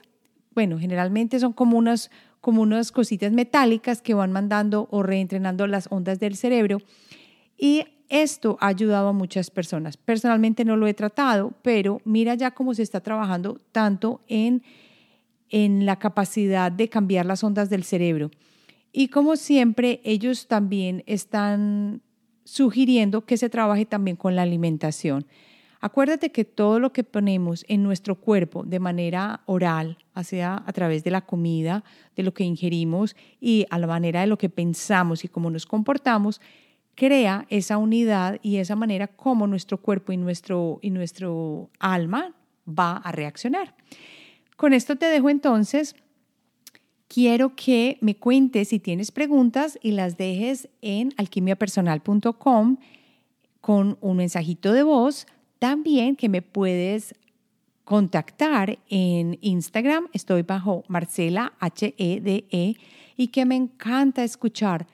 bueno, 0.55 0.79
generalmente 0.79 1.39
son 1.39 1.53
como 1.53 1.77
unas, 1.77 2.09
como 2.41 2.63
unas 2.63 2.91
cositas 2.91 3.31
metálicas 3.31 4.01
que 4.01 4.15
van 4.15 4.31
mandando 4.31 4.87
o 4.89 5.03
reentrenando 5.03 5.67
las 5.67 5.87
ondas 5.91 6.19
del 6.19 6.35
cerebro. 6.35 6.79
Y 7.57 7.83
esto 8.09 8.57
ha 8.59 8.67
ayudado 8.67 9.09
a 9.09 9.13
muchas 9.13 9.49
personas. 9.49 9.97
Personalmente 9.97 10.65
no 10.65 10.77
lo 10.77 10.87
he 10.87 10.93
tratado, 10.93 11.53
pero 11.61 12.01
mira 12.05 12.35
ya 12.35 12.51
cómo 12.51 12.73
se 12.73 12.83
está 12.83 13.01
trabajando 13.01 13.59
tanto 13.71 14.21
en, 14.27 14.63
en 15.49 15.85
la 15.85 15.99
capacidad 15.99 16.71
de 16.71 16.89
cambiar 16.89 17.25
las 17.25 17.43
ondas 17.43 17.69
del 17.69 17.83
cerebro. 17.83 18.31
Y 18.91 19.09
como 19.09 19.35
siempre, 19.35 20.01
ellos 20.03 20.47
también 20.47 21.03
están 21.05 22.01
sugiriendo 22.43 23.25
que 23.25 23.37
se 23.37 23.49
trabaje 23.49 23.85
también 23.85 24.15
con 24.15 24.35
la 24.35 24.43
alimentación. 24.43 25.25
Acuérdate 25.79 26.31
que 26.31 26.45
todo 26.45 26.79
lo 26.79 26.91
que 26.91 27.03
ponemos 27.03 27.63
en 27.67 27.83
nuestro 27.83 28.15
cuerpo 28.15 28.63
de 28.63 28.79
manera 28.79 29.41
oral, 29.45 29.97
sea 30.23 30.63
a 30.65 30.73
través 30.73 31.03
de 31.03 31.11
la 31.11 31.21
comida, 31.21 31.83
de 32.15 32.23
lo 32.23 32.33
que 32.33 32.43
ingerimos 32.43 33.15
y 33.39 33.67
a 33.69 33.77
la 33.77 33.85
manera 33.85 34.21
de 34.21 34.27
lo 34.27 34.37
que 34.37 34.49
pensamos 34.49 35.23
y 35.23 35.27
cómo 35.27 35.51
nos 35.51 35.67
comportamos, 35.67 36.41
crea 36.97 37.45
esa 37.49 37.77
unidad 37.77 38.39
y 38.41 38.57
esa 38.57 38.75
manera 38.75 39.07
como 39.07 39.45
nuestro 39.45 39.77
cuerpo 39.77 40.11
y 40.11 40.17
nuestro, 40.17 40.79
y 40.81 40.89
nuestro 40.89 41.69
alma 41.79 42.33
va 42.67 42.97
a 42.97 43.11
reaccionar. 43.11 43.75
Con 44.57 44.73
esto 44.73 44.95
te 44.95 45.05
dejo 45.05 45.29
entonces. 45.29 45.95
Quiero 47.07 47.55
que 47.55 47.99
me 48.01 48.15
cuentes 48.15 48.69
si 48.69 48.79
tienes 48.79 49.11
preguntas 49.11 49.77
y 49.83 49.91
las 49.91 50.17
dejes 50.17 50.69
en 50.81 51.13
alquimiapersonal.com 51.17 52.77
con 53.61 53.97
un 54.01 54.17
mensajito 54.17 54.73
de 54.73 54.81
voz. 54.81 55.27
También 55.59 56.15
que 56.15 56.29
me 56.29 56.41
puedes 56.41 57.13
contactar 57.83 58.79
en 58.89 59.37
Instagram. 59.41 60.07
Estoy 60.13 60.41
bajo 60.41 60.83
Marcela 60.87 61.53
H-E-D-E 61.59 62.47
-E, 62.49 62.77
y 63.15 63.27
que 63.27 63.45
me 63.45 63.55
encanta 63.55 64.23
escuchar 64.23 64.87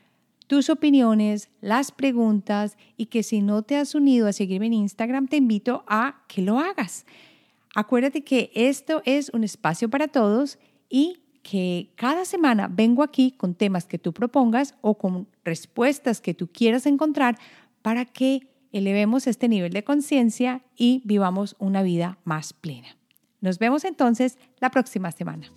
tus 0.54 0.70
opiniones, 0.70 1.50
las 1.62 1.92
preguntas 1.92 2.78
y 2.96 3.08
que 3.08 3.24
si 3.24 3.42
no 3.42 3.64
te 3.64 3.76
has 3.76 3.96
unido 3.96 4.28
a 4.28 4.34
seguirme 4.34 4.68
en 4.68 4.74
Instagram, 4.74 5.28
te 5.28 5.38
invito 5.38 5.84
a 5.88 6.22
que 6.28 6.44
lo 6.44 6.60
hagas. 6.60 7.08
Acuérdate 7.74 8.24
que 8.24 8.52
esto 8.54 9.02
es 9.04 9.30
un 9.30 9.44
espacio 9.44 9.90
para 9.90 10.08
todos 10.08 10.60
y 10.90 11.24
que 11.42 11.90
cada 11.96 12.24
semana 12.24 12.70
vengo 12.72 13.02
aquí 13.02 13.32
con 13.32 13.56
temas 13.56 13.88
que 13.88 13.98
tú 13.98 14.14
propongas 14.14 14.76
o 14.82 14.96
con 14.96 15.28
respuestas 15.44 16.22
que 16.22 16.36
tú 16.36 16.46
quieras 16.46 16.86
encontrar 16.86 17.40
para 17.82 18.06
que 18.06 18.48
elevemos 18.72 19.26
este 19.26 19.48
nivel 19.48 19.74
de 19.74 19.84
conciencia 19.84 20.62
y 20.76 21.02
vivamos 21.04 21.56
una 21.58 21.82
vida 21.82 22.20
más 22.26 22.54
plena. 22.54 22.90
Nos 23.42 23.58
vemos 23.58 23.86
entonces 23.86 24.38
la 24.60 24.70
próxima 24.70 25.12
semana. 25.12 25.50